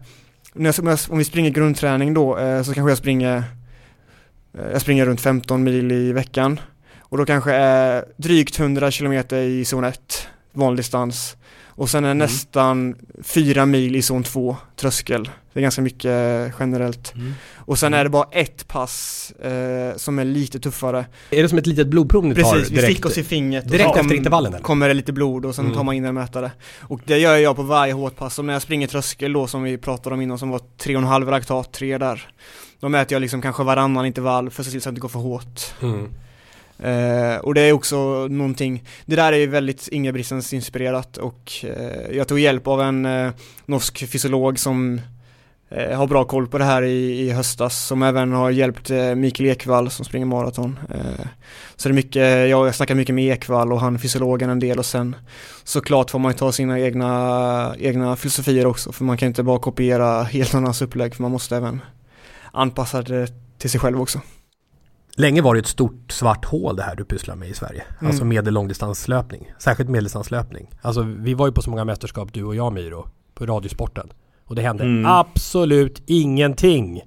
[1.09, 3.43] om vi springer grundträning då, eh, så kanske jag springer,
[4.57, 6.59] eh, jag springer runt 15 mil i veckan
[6.99, 11.37] och då kanske är drygt 100 km i zon 1, vanlig distans.
[11.77, 12.17] Och sen är mm.
[12.17, 15.29] nästan 4 mil i zon 2, tröskel.
[15.53, 17.13] Det är ganska mycket generellt.
[17.15, 17.33] Mm.
[17.55, 17.99] Och sen mm.
[17.99, 21.05] är det bara ett pass eh, som är lite tuffare.
[21.29, 22.69] Är det som ett litet blodprov ni Precis, tar direkt?
[22.71, 23.69] Precis, vi fick oss i fingret.
[23.69, 24.63] Direkt efter intervallen eller?
[24.63, 25.77] kommer det lite blod och sen mm.
[25.77, 26.51] tar man in en mätare.
[26.81, 28.39] Och det gör jag på varje hårt pass.
[28.39, 31.71] Och när jag springer tröskel då som vi pratade om innan som var 3,5 laktat,
[31.73, 32.29] 3 där.
[32.79, 35.01] Då mäter jag liksom kanske varannan intervall för att se till så att det inte
[35.01, 35.61] går för hårt.
[35.81, 36.09] Mm.
[36.79, 42.15] Eh, och det är också någonting, det där är ju väldigt Ingebrigtsens inspirerat och eh,
[42.17, 43.31] jag tog hjälp av en eh,
[43.65, 45.01] norsk fysiolog som
[45.69, 49.15] eh, har bra koll på det här i, i höstas som även har hjälpt eh,
[49.15, 50.79] Mikael Ekvall som springer maraton.
[50.89, 51.25] Eh,
[51.75, 54.85] så det är mycket, jag snackar mycket med Ekvall och han fysiologen en del och
[54.85, 55.15] sen
[55.63, 59.59] såklart får man ju ta sina egna, egna filosofier också för man kan inte bara
[59.59, 61.81] kopiera helt annans upplägg för man måste även
[62.51, 64.21] anpassa det till sig själv också.
[65.19, 67.83] Länge var det ett stort svart hål det här du pysslar med i Sverige.
[67.99, 68.07] Mm.
[68.07, 69.51] Alltså medel långdistanslöpning.
[69.59, 70.69] Särskilt medeldistanslöpning.
[70.81, 73.07] Alltså vi var ju på så många mästerskap du och jag Miro.
[73.33, 74.09] På Radiosporten.
[74.45, 75.05] Och det hände mm.
[75.05, 77.01] absolut ingenting.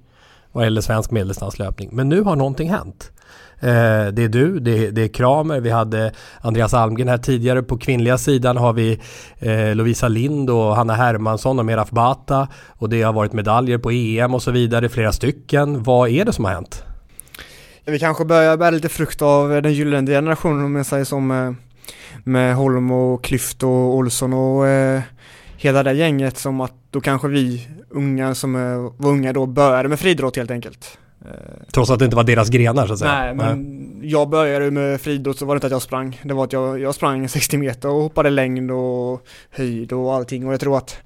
[0.53, 1.89] vad gäller svensk medeldistanslöpning.
[1.93, 3.13] Men nu har någonting hänt.
[3.61, 7.63] Eh, det är du, det är, det är Kramer, vi hade Andreas Almgren här tidigare.
[7.63, 9.01] På kvinnliga sidan har vi
[9.39, 12.49] eh, Lovisa Lind och Hanna Hermansson och Meraf Bata.
[12.69, 15.83] Och det har varit medaljer på EM och så vidare, flera stycken.
[15.83, 16.85] Vad är det som har hänt?
[17.91, 21.21] Vi kanske börjar bära lite frukt av den gyllene generationen om jag säger så
[22.25, 25.01] med, Holm och Klyft och Olsson och eh,
[25.57, 29.89] hela det gänget som att då kanske vi unga som är, var unga då började
[29.89, 30.99] med friidrott helt enkelt.
[31.73, 33.13] Trots att det inte var deras grenar så att säga?
[33.13, 36.21] Nej, men jag började med friidrott så var det inte att jag sprang.
[36.23, 40.47] Det var att jag, jag sprang 60 meter och hoppade längd och höjd och allting
[40.47, 40.97] och jag tror att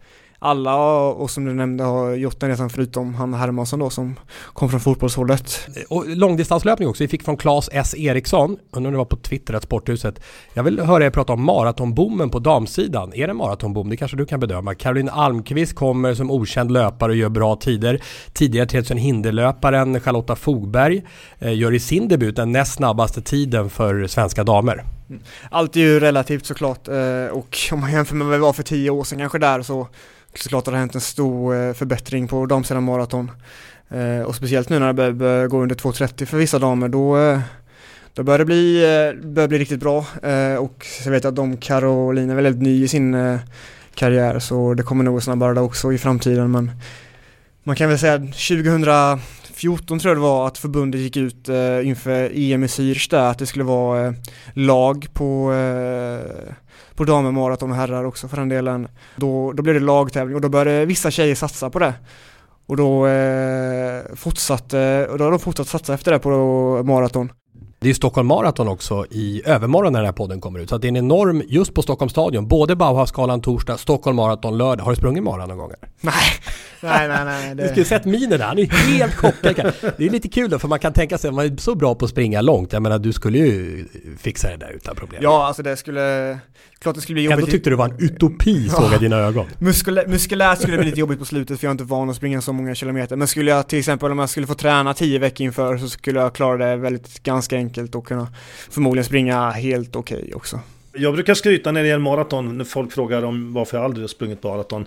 [0.44, 4.14] alla och som du nämnde har gjort den resan förutom Hanna Hermansson då som
[4.52, 5.68] kom från fotbollshållet.
[5.88, 7.04] Och långdistanslöpning också.
[7.04, 7.94] Vi fick från Claes S.
[7.94, 10.20] Eriksson, undrar om det var på Twitter, att Sporthuset.
[10.54, 13.14] Jag vill höra er prata om maratonbommen på damsidan.
[13.14, 13.90] Är det maratonbom?
[13.90, 14.74] Det kanske du kan bedöma.
[14.74, 18.02] Caroline Almqvist kommer som okänd löpare och gör bra tider.
[18.32, 21.02] Tidigare 3000 hinderlöparen Charlotta Fogberg
[21.38, 24.84] eh, gör i sin debut den näst snabbaste tiden för svenska damer.
[25.10, 25.22] Mm.
[25.50, 28.62] Allt är ju relativt såklart eh, och om man jämför med vad det var för
[28.62, 29.88] tio år sedan kanske där så
[30.34, 33.30] såklart har det hänt en stor eh, förbättring på damsidan maraton.
[33.88, 37.38] Eh, och speciellt nu när det börjar gå under 2.30 för vissa damer då,
[38.14, 38.82] då börjar det bli,
[39.24, 40.06] börjar bli riktigt bra.
[40.58, 43.38] Och så vet jag att de Caroline är väldigt ny i sin
[43.94, 46.70] karriär så det kommer nog snabbare där också i framtiden men
[47.62, 48.84] man kan väl säga 2000
[49.64, 53.30] 2014 tror jag det var att förbundet gick ut eh, inför EM i Zürich där
[53.30, 54.12] att det skulle vara eh,
[54.52, 56.54] lag på eh,
[56.94, 58.88] på damer, maraton och herrar också för den delen.
[59.16, 61.94] Då, då blev det lagtävling och då började vissa tjejer satsa på det.
[62.66, 66.30] Och då eh, fortsatte, och då har de fortsatt satsa efter det på
[66.84, 67.32] maraton.
[67.84, 70.68] Det är Stockholm Marathon också i övermorgon när den här podden kommer ut.
[70.68, 74.84] Så det är en enorm, just på Stockholms stadion, både Bauhausgalan torsdag, Stockholm Marathon lördag.
[74.84, 75.72] Har du sprungit maraton någon gång?
[76.00, 76.12] Nej,
[76.80, 77.24] nej, nej.
[77.24, 77.62] nej det...
[77.62, 79.72] Du skulle sett minen där, han är helt chockad.
[79.96, 82.04] Det är lite kul då, för man kan tänka sig, man är så bra på
[82.04, 82.72] att springa långt.
[82.72, 83.84] Jag menar, du skulle ju
[84.18, 85.20] fixa det där utan problem.
[85.22, 86.38] Ja, alltså det skulle,
[86.84, 87.38] klart det skulle bli jobbigt.
[87.38, 89.46] Ändå tyckte du var en utopi, såg jag dina ögon.
[89.58, 92.16] Muskulä muskulärt skulle det bli lite jobbigt på slutet, för jag är inte van att
[92.16, 93.16] springa så många kilometer.
[93.16, 96.20] Men skulle jag till exempel, om jag skulle få träna tio veckor inför, så skulle
[96.20, 98.28] jag klara det väldigt, ganska enkelt och kunna
[98.70, 100.60] förmodligen springa helt okej okay också.
[100.96, 104.08] Jag brukar skryta när det gäller maraton, när folk frågar om varför jag aldrig har
[104.08, 104.86] sprungit maraton.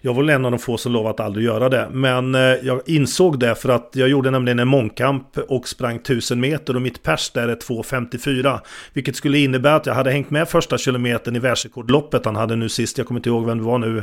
[0.00, 1.88] Jag var väl en av de få som lovade att aldrig göra det.
[1.92, 6.40] Men eh, jag insåg det för att jag gjorde nämligen en mångkamp och sprang 1000
[6.40, 8.60] meter och mitt pers där är 2.54.
[8.92, 12.68] Vilket skulle innebära att jag hade hängt med första kilometern i världsrekordloppet han hade nu
[12.68, 12.98] sist.
[12.98, 14.02] Jag kommer inte ihåg vem det var nu.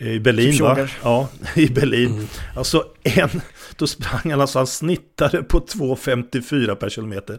[0.00, 0.88] I Berlin va?
[1.02, 2.12] Ja, i Berlin.
[2.12, 2.26] Mm.
[2.56, 3.40] Alltså en,
[3.76, 7.38] då sprang han alltså, han snittade på 2.54 per kilometer.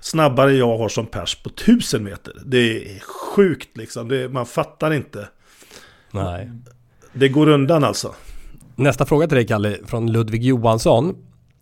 [0.00, 2.34] Snabbare jag har som pers på 1000 meter.
[2.44, 5.28] Det är sjukt liksom, det, man fattar inte.
[6.10, 6.50] Nej.
[7.12, 8.14] Det går undan alltså.
[8.76, 11.14] Nästa fråga till dig Kalle, från Ludvig Johansson.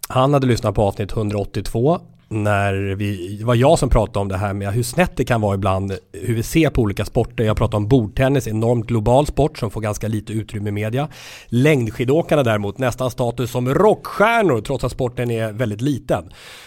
[0.08, 2.00] Han hade lyssnat på avsnitt 182
[2.42, 5.40] när vi, det var jag som pratade om det här med hur snett det kan
[5.40, 7.44] vara ibland, hur vi ser på olika sporter.
[7.44, 11.08] Jag pratade om bordtennis, enormt global sport som får ganska lite utrymme i media.
[11.46, 16.24] Längdskidåkarna däremot, nästan status som rockstjärnor trots att sporten är väldigt liten.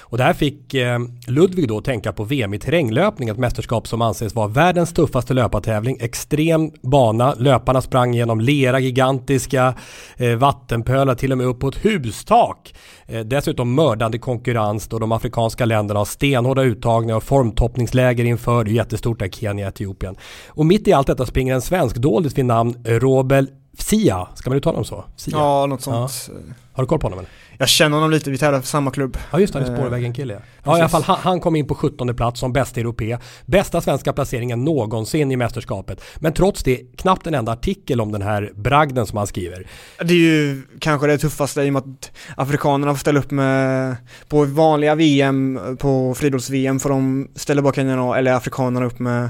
[0.09, 4.35] Och där fick eh, Ludvig då tänka på VM i terränglöpning, ett mästerskap som anses
[4.35, 5.97] vara världens tuffaste löpartävling.
[6.01, 9.73] Extrem bana, löparna sprang genom lera, gigantiska
[10.17, 12.73] eh, vattenpölar, till och med upp på ett hustak.
[13.05, 18.63] Eh, dessutom mördande konkurrens då de afrikanska länderna har stenhårda uttagningar och formtoppningsläger inför.
[18.63, 20.15] Det är jättestort där, Kenya, Etiopien.
[20.47, 24.57] Och mitt i allt detta springer en svensk doldis vid namn Robel Sia, ska man
[24.57, 25.05] uttala honom så?
[25.15, 25.37] Sia.
[25.37, 26.11] Ja, något sånt.
[26.27, 26.33] Ja.
[26.73, 27.31] Har du koll på honom eller?
[27.57, 29.17] Jag känner honom lite, vi tävlar för samma klubb.
[29.31, 30.33] Ja just det, han är spårvägen-kille.
[30.33, 33.17] Ja, ja i alla fall han, han, kom in på 17 plats som bästa europé.
[33.45, 36.01] Bästa svenska placeringen någonsin i mästerskapet.
[36.15, 39.67] Men trots det, knappt en enda artikel om den här bragden som han skriver.
[39.99, 43.95] Det är ju kanske det tuffaste i och med att afrikanerna får ställa upp med
[44.27, 49.29] på vanliga VM, på friidrotts-VM får de ställa bak kenyanerna eller afrikanerna upp med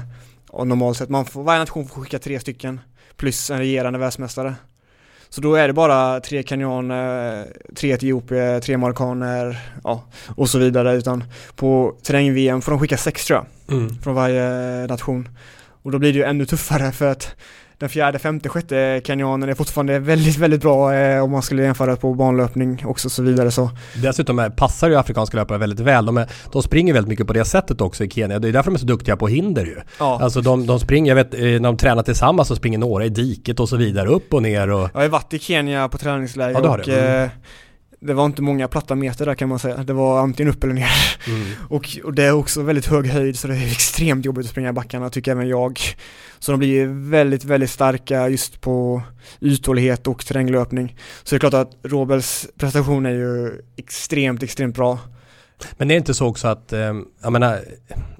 [0.64, 1.08] normalt sett.
[1.08, 2.80] Man får, varje nation får skicka tre stycken
[3.18, 4.54] plus en regerande världsmästare.
[5.28, 7.46] Så då är det bara tre kenyaner,
[7.76, 10.04] tre etiopier, tre marockaner ja,
[10.36, 10.94] och så vidare.
[10.94, 11.24] Utan
[11.56, 13.98] på terräng-VM får de skicka sex tror jag, mm.
[14.02, 15.28] från varje nation.
[15.82, 17.36] Och då blir det ju ännu tuffare för att
[17.78, 21.96] den fjärde, femte, sjätte kenyanen är fortfarande väldigt, väldigt bra eh, om man skulle jämföra
[21.96, 23.70] på banlöpning också och så vidare så.
[24.02, 26.06] Dessutom passar ju afrikanska löpare väldigt väl.
[26.06, 28.38] De, är, de springer väldigt mycket på det sättet också i Kenya.
[28.38, 29.76] Det är därför de är så duktiga på hinder ju.
[29.98, 30.20] Ja.
[30.22, 33.08] Alltså de, de springer, jag vet, eh, när de tränar tillsammans så springer några i
[33.08, 34.90] diket och så vidare, upp och ner och...
[34.94, 37.28] Jag har varit i Kenya på träningsläger ja, och mm.
[38.00, 39.76] Det var inte många platta meter där kan man säga.
[39.76, 40.90] Det var antingen upp eller ner.
[41.26, 41.46] Mm.
[41.68, 44.68] och, och, det är också väldigt hög höjd så det är extremt jobbigt att springa
[44.68, 45.80] i backarna tycker även jag.
[46.38, 49.02] Så de blir väldigt, väldigt starka just på
[49.40, 50.96] uthållighet och terränglöpning.
[51.22, 54.98] Så det är klart att Robels prestation är ju extremt, extremt bra.
[55.72, 57.60] Men det är inte så också att, eh, jag menar,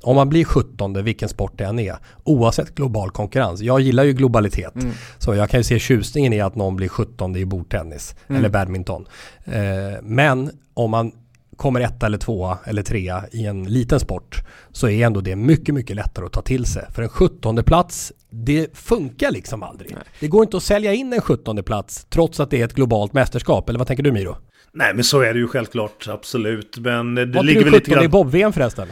[0.03, 3.61] om man blir 17 vilken sport det än är, oavsett global konkurrens.
[3.61, 4.75] Jag gillar ju globalitet.
[4.75, 4.91] Mm.
[5.19, 8.39] Så jag kan ju se tjusningen i att någon blir 17 i bordtennis mm.
[8.39, 9.07] eller badminton.
[9.45, 11.13] Eh, men om man
[11.59, 14.37] kommer etta eller tvåa eller trea i en liten sport
[14.73, 16.87] så är ändå det mycket, mycket lättare att ta till sig.
[16.91, 19.91] För en 17 plats, det funkar liksom aldrig.
[19.95, 20.03] Nej.
[20.21, 23.13] Det går inte att sälja in en 17 plats trots att det är ett globalt
[23.13, 23.69] mästerskap.
[23.69, 24.37] Eller vad tänker du Miro?
[24.79, 26.79] Nej men så är det ju självklart, absolut.
[26.79, 28.05] Men det Var ligger väl lite grann...
[28.05, 28.89] i bob-VM förresten?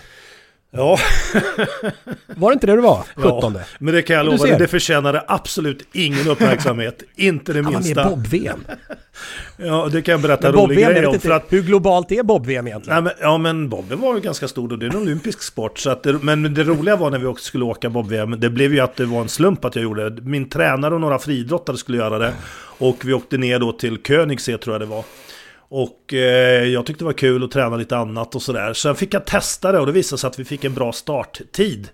[0.71, 0.99] Ja.
[2.27, 3.05] var det inte det du var?
[3.15, 3.55] 17?
[3.55, 7.03] Ja, men det kan jag lova dig, det förtjänade absolut ingen uppmärksamhet.
[7.17, 8.03] inte det minsta.
[8.03, 8.65] Han var med i bob-VM.
[9.57, 11.21] ja, det kan jag berätta en rolig grej om.
[11.21, 11.45] För att...
[11.49, 13.05] Hur globalt är bob-VM egentligen?
[13.05, 15.79] Nej, men, ja, men bobben var ju ganska stor och det är en olympisk sport.
[15.79, 18.75] Så att det, men det roliga var när vi också skulle åka bob-VM, det blev
[18.75, 20.23] ju att det var en slump att jag gjorde det.
[20.23, 22.33] Min tränare och några friidrottare skulle göra det.
[22.79, 25.05] Och vi åkte ner då till Königsee tror jag det var.
[25.69, 28.75] Och eh, jag tyckte det var kul att träna lite annat och sådär.
[28.75, 31.89] Sen fick jag testa det och det visade sig att vi fick en bra starttid.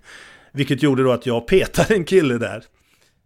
[0.53, 2.63] Vilket gjorde då att jag petade en kille där.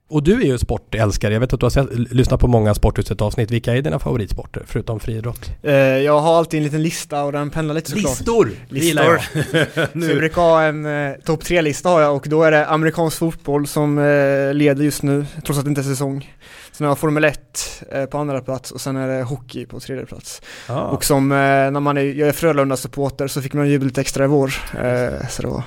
[0.08, 1.32] Och du är ju sportälskare.
[1.32, 3.50] Jag vet att du har sett, lyssnat på många sporthuset avsnitt.
[3.50, 5.50] Vilka är dina favoritsporter förutom friidrott?
[5.62, 8.18] Eh, jag har alltid en liten lista och den pendlar lite såklart.
[8.18, 8.50] Listor!
[8.68, 9.18] Listor!
[10.00, 13.18] så jag brukar ha en eh, topp tre-lista har jag och då är det amerikansk
[13.18, 16.34] fotboll som eh, leder just nu, trots att det inte är säsong.
[16.76, 19.80] Sen har jag Formel 1 eh, på andra plats och sen är det hockey på
[19.80, 20.42] tredje plats.
[20.68, 20.82] Ah.
[20.82, 24.24] Och som eh, när man är, jag är Frölunda-supporter så fick man jubla lite extra
[24.24, 24.54] i vår.
[24.82, 25.62] Eh, så det var...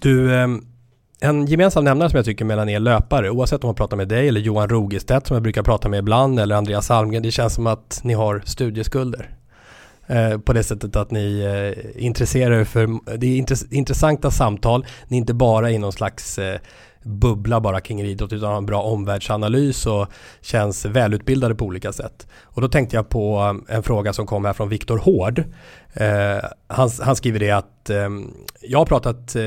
[0.00, 0.66] Du, ehm,
[1.20, 4.28] en gemensam nämnare som jag tycker mellan er löpare, oavsett om man pratar med dig
[4.28, 7.66] eller Johan Rogestedt som jag brukar prata med ibland eller Andreas Almgren, det känns som
[7.66, 9.30] att ni har studieskulder.
[10.06, 14.86] Eh, på det sättet att ni eh, intresserar er för, det är intress intressanta samtal,
[15.08, 16.58] ni är inte bara i någon slags eh,
[17.04, 20.06] bubbla bara kring idrott utan har en bra omvärldsanalys och
[20.40, 22.26] känns välutbildade på olika sätt.
[22.42, 25.38] Och då tänkte jag på eh, en fråga som kom här från Viktor Hård.
[25.92, 28.08] Eh, han, han, skriver det att eh,
[28.60, 29.42] jag har pratat eh,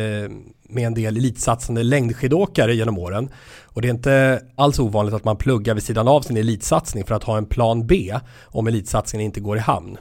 [0.69, 3.29] med en del elitsatsande längdskidåkare genom åren
[3.63, 7.15] och det är inte alls ovanligt att man pluggar vid sidan av sin elitsatsning för
[7.15, 8.13] att ha en plan B
[8.45, 9.97] om elitsatsningen inte går i hamn.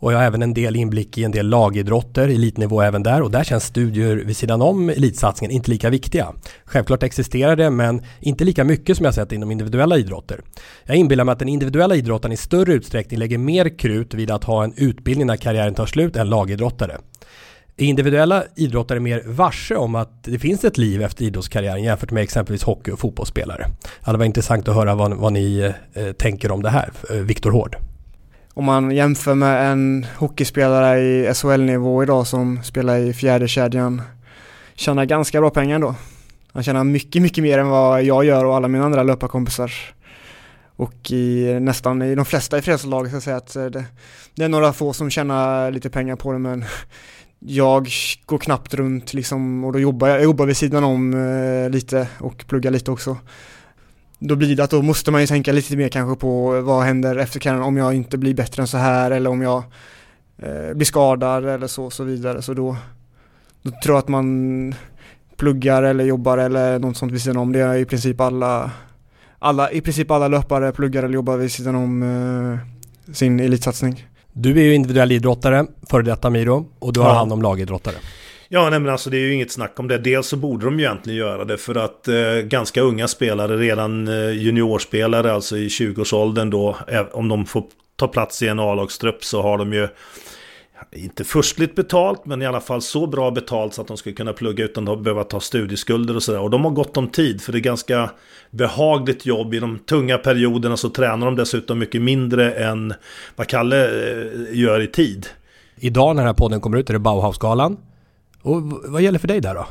[0.00, 3.30] Och jag har även en del inblick i en del lagidrotter, elitnivå även där och
[3.30, 6.32] där känns studier vid sidan om elitsatsningen inte lika viktiga.
[6.64, 10.40] Självklart existerar det men inte lika mycket som jag sett inom individuella idrotter.
[10.84, 14.44] Jag inbillar mig att den individuella idrotten i större utsträckning lägger mer krut vid att
[14.44, 16.98] ha en utbildning när karriären tar slut än lagidrottare.
[17.76, 22.22] Är individuella idrottare mer varse om att det finns ett liv efter idrottskarriären jämfört med
[22.22, 23.66] exempelvis hockey och fotbollsspelare?
[24.04, 27.50] Det var intressant att höra vad, vad ni eh, tänker om det här, eh, Viktor
[27.50, 27.76] Hård
[28.58, 34.02] om man jämför med en hockeyspelare i SHL-nivå idag som spelar i fjärde kedjan
[34.74, 35.94] tjänar ganska bra pengar då.
[36.52, 39.72] Han tjänar mycket, mycket mer än vad jag gör och alla mina andra löparkompisar.
[40.76, 43.84] Och i nästan i de flesta i fredslaget ska jag säga att eh, det,
[44.34, 46.64] det, är några få som tjänar lite pengar på det men
[47.38, 47.88] jag
[48.26, 52.08] går knappt runt liksom och då jobbar jag, jag jobbar vid sidan om eh, lite
[52.18, 53.16] och pluggar lite också
[54.18, 57.16] då blir det att då måste man ju tänka lite mer kanske på vad händer
[57.16, 59.62] efter karriären om jag inte blir bättre än så här eller om jag
[60.38, 62.42] eh, blir skadad eller så, så vidare.
[62.42, 62.76] Så då,
[63.62, 64.74] då tror jag att man
[65.36, 67.52] pluggar eller jobbar eller något sånt vid sidan om.
[67.52, 68.70] Det är i princip alla,
[69.38, 74.06] alla, i princip alla löpare pluggar eller jobbar vid sidan om eh, sin elitsatsning.
[74.32, 77.94] Du är ju individuell idrottare, före detta Miro, och du har hand om lagidrottare.
[78.50, 79.98] Ja, nej, men alltså det är ju inget snack om det.
[79.98, 84.08] Dels så borde de ju egentligen göra det för att eh, ganska unga spelare, redan
[84.08, 87.64] eh, juniorspelare, alltså i 20-årsåldern då, eh, om de får
[87.96, 89.88] ta plats i en A-lagstrupp så har de ju
[90.92, 94.32] inte förstligt betalt, men i alla fall så bra betalt så att de ska kunna
[94.32, 96.40] plugga utan att behöva ta studieskulder och sådär.
[96.40, 98.10] Och de har gott om tid, för det är ganska
[98.50, 99.54] behagligt jobb.
[99.54, 102.94] I de tunga perioderna så tränar de dessutom mycket mindre än
[103.36, 105.26] vad Kalle eh, gör i tid.
[105.76, 107.76] Idag när den här podden kommer ut är det Bauhausgalan.
[108.42, 109.66] Och vad gäller för dig där då?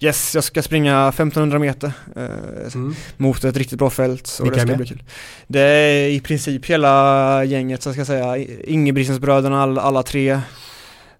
[0.00, 2.94] Yes, jag ska springa 1500 meter eh, mm.
[3.16, 4.40] mot ett riktigt bra fält.
[4.42, 5.02] Vilka det ska är bli kul.
[5.46, 8.36] Det är i princip hela gänget, så ska jag säga.
[8.64, 10.40] Ingebrigtsensbröderna, all, alla tre.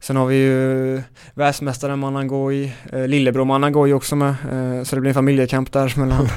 [0.00, 1.02] Sen har vi ju
[1.34, 4.28] världsmästaren Manangoj, eh, lillebror Manangoj också med.
[4.28, 6.28] Eh, så det blir en familjekamp där mellan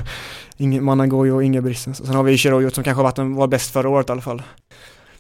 [0.84, 1.96] Manangoj och Ingebrigtsen.
[1.96, 4.42] Sen har vi Chirojot som kanske varit var bäst förra året i alla fall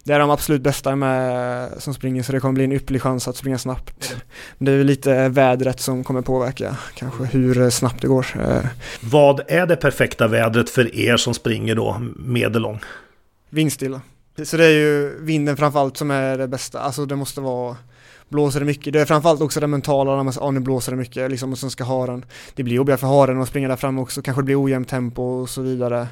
[0.03, 3.27] det är de absolut bästa med som springer så det kommer bli en ypperlig chans
[3.27, 4.15] att springa snabbt.
[4.57, 8.27] Men det är lite vädret som kommer påverka kanske hur snabbt det går.
[8.39, 8.65] Eh,
[9.01, 12.79] Vad är det perfekta vädret för er som springer då medellång?
[13.49, 14.01] Vindstilla.
[14.43, 17.77] Så det är ju vinden framförallt som är det bästa, alltså det måste vara
[18.29, 18.93] blåser det mycket.
[18.93, 21.51] Det är framförallt också det mentala när man säger, ja nu blåser det mycket liksom
[21.51, 22.25] och sen ska haren.
[22.55, 25.23] Det blir jobbigare för haren att springa där fram också, kanske det blir ojämnt tempo
[25.23, 26.07] och så vidare.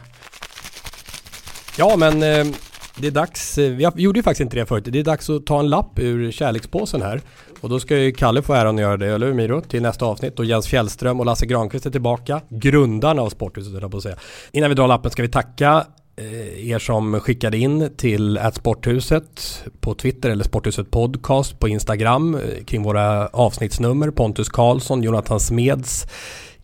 [1.77, 2.55] Ja men eh,
[2.97, 5.45] det är dags, eh, vi, gjorde ju faktiskt inte det förut, det är dags att
[5.45, 7.21] ta en lapp ur kärlekspåsen här.
[7.61, 9.61] Och då ska ju Kalle få äran att göra det, eller hur Miro?
[9.61, 10.39] Till nästa avsnitt.
[10.39, 12.41] Och Jens Fjällström och Lasse Granqvist är tillbaka.
[12.49, 14.15] Grundarna av Sporthuset, höll jag på att säga.
[14.51, 15.85] Innan vi drar lappen ska vi tacka
[16.15, 22.63] eh, er som skickade in till Sporthuset på Twitter eller Sporthuset Podcast på Instagram eh,
[22.65, 24.11] kring våra avsnittsnummer.
[24.11, 26.07] Pontus Karlsson, Jonathan Smeds,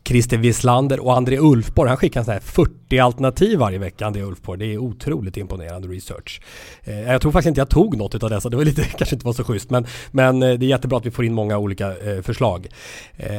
[0.08, 1.90] Christer Wislander och André Ulfborg.
[1.90, 4.60] Han skickar så här 40 alternativ varje vecka, André Ulfborg.
[4.60, 6.42] Det är otroligt imponerande research.
[6.84, 8.50] Eh, jag tror faktiskt inte jag tog något av dessa.
[8.50, 9.70] Det var lite, kanske inte var så schysst.
[9.70, 12.68] Men, men eh, det är jättebra att vi får in många olika eh, förslag.
[13.18, 13.30] Eh,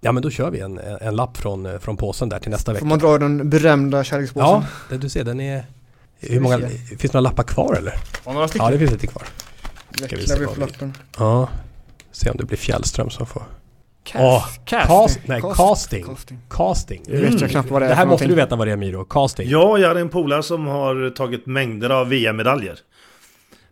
[0.00, 2.72] ja men då kör vi en, en lapp från, eh, från påsen där till nästa
[2.72, 2.80] vecka.
[2.80, 4.48] Får man dra den berömda kärlekspåsen?
[4.48, 5.64] Ja, det, du ser den är...
[6.20, 7.94] Hur många, finns det några lappar kvar eller?
[8.24, 8.66] Ja, några stycken.
[8.66, 9.22] Ja, det finns lite kvar.
[9.94, 10.94] Ska vi vi- lappen.
[11.18, 11.48] Ja,
[12.12, 13.42] se om det blir Fjällström som får...
[14.06, 14.88] Cast- casting.
[14.88, 16.04] cast, nej, Cast- casting.
[16.04, 16.38] casting.
[16.50, 17.02] Casting.
[17.06, 18.76] Det vet jag knappt vad det är Det här måste du veta vad det är
[18.76, 19.04] Miro.
[19.04, 19.48] Casting.
[19.50, 22.78] Ja, jag hade en polare som har tagit mängder av VM-medaljer.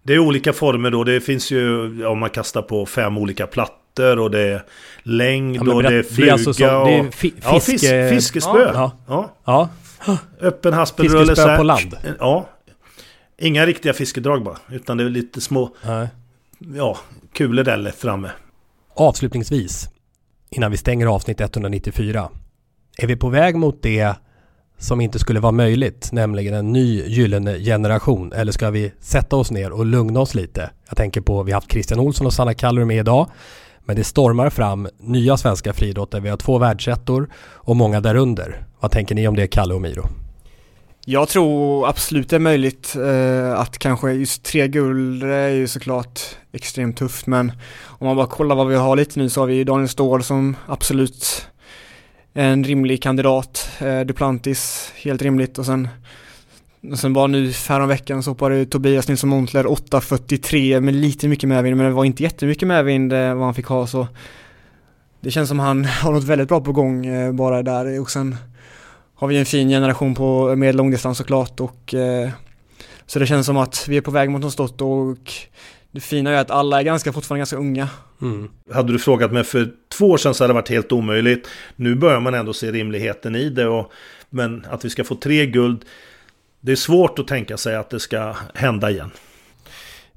[0.02, 1.04] Det är olika former då.
[1.04, 4.62] Det finns ju om man kastar på fem olika plattor och det är
[5.02, 6.86] längd Ja, och det är berätt- det är fluga alltså som- och...
[6.86, 8.70] det är fi- ja, fisk, fiske- fiskespö.
[8.74, 8.90] Ja.
[9.08, 9.30] Ja.
[9.44, 9.68] Ja.
[10.40, 11.18] Öppen haspelrulle.
[11.26, 11.56] Fiskespö här.
[11.56, 11.96] på land.
[12.18, 12.48] Ja.
[13.38, 14.58] Inga riktiga fiskedrag bara.
[14.72, 15.70] Utan det är lite små...
[15.86, 16.08] Nej.
[16.76, 16.98] Ja,
[17.32, 18.30] kulor där framme.
[18.96, 19.88] Avslutningsvis,
[20.56, 22.28] innan vi stänger avsnitt 194.
[22.98, 24.14] Är vi på väg mot det
[24.78, 28.32] som inte skulle vara möjligt, nämligen en ny gyllene generation?
[28.32, 30.70] Eller ska vi sätta oss ner och lugna oss lite?
[30.88, 33.30] Jag tänker på, vi har haft Christian Olsson och Sanna Kallur med idag.
[33.84, 36.20] Men det stormar fram nya svenska friidrottare.
[36.20, 38.66] Vi har två världsettor och många därunder.
[38.80, 40.23] Vad tänker ni om det, Kalle och Miro?
[41.06, 46.20] Jag tror absolut det är möjligt eh, att kanske just tre guld är ju såklart
[46.52, 47.52] extremt tufft men
[47.84, 50.22] om man bara kollar vad vi har lite nu så har vi ju Daniel Ståhl
[50.22, 51.46] som absolut
[52.34, 53.70] är en rimlig kandidat.
[53.78, 55.88] Eh, Duplantis helt rimligt och sen
[56.90, 61.48] och sen bara nu härom veckan så hoppade Tobias Nilsson Montler 8.43 med lite mycket
[61.48, 64.06] medvind men det var inte jättemycket medvind eh, vad han fick ha så
[65.20, 68.36] det känns som han har något väldigt bra på gång eh, bara där och sen
[69.14, 72.30] har vi en fin generation på med långdistans såklart och eh,
[73.06, 75.32] så det känns som att vi är på väg mot något stort och
[75.90, 77.88] det fina är att alla är ganska fortfarande ganska unga.
[78.22, 78.50] Mm.
[78.72, 81.48] Hade du frågat mig för två år sedan så hade det varit helt omöjligt.
[81.76, 83.66] Nu börjar man ändå se rimligheten i det.
[83.66, 83.92] Och,
[84.30, 85.84] men att vi ska få tre guld,
[86.60, 89.10] det är svårt att tänka sig att det ska hända igen.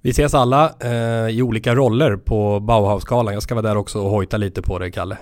[0.01, 3.33] Vi ses alla eh, i olika roller på Bauhausgalan.
[3.33, 5.17] Jag ska vara där också och hojta lite på det, Kalle.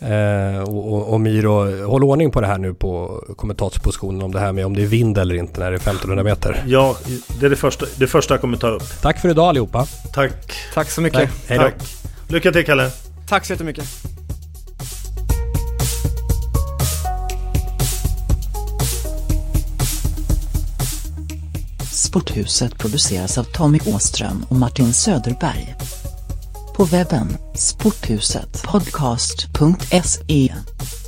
[0.00, 4.40] Eh, och, och, och Miro, håll ordning på det här nu på kommentatorspositionen om det
[4.40, 6.64] här med om det är vind eller inte när det är 1500 meter.
[6.66, 6.96] Ja,
[7.40, 9.00] det är det första, det första jag kommer ta upp.
[9.02, 9.86] Tack för idag allihopa.
[10.12, 10.32] Tack.
[10.74, 11.20] Tack så mycket.
[11.20, 11.30] Tack.
[11.48, 11.64] Hej då.
[11.64, 11.74] Tack.
[12.28, 12.90] Lycka till Kalle.
[13.28, 13.84] Tack så jättemycket.
[21.92, 25.74] Sporthuset produceras av Tommy Åström och Martin Söderberg.
[26.78, 30.54] På webben sporthusetpodcast.se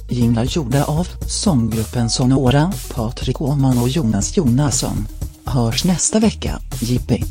[0.08, 5.06] Jinglar gjorda av sånggruppen Sonora, Patrik Åhman och Jonas Jonasson.
[5.44, 7.24] Hörs nästa vecka, Jippi.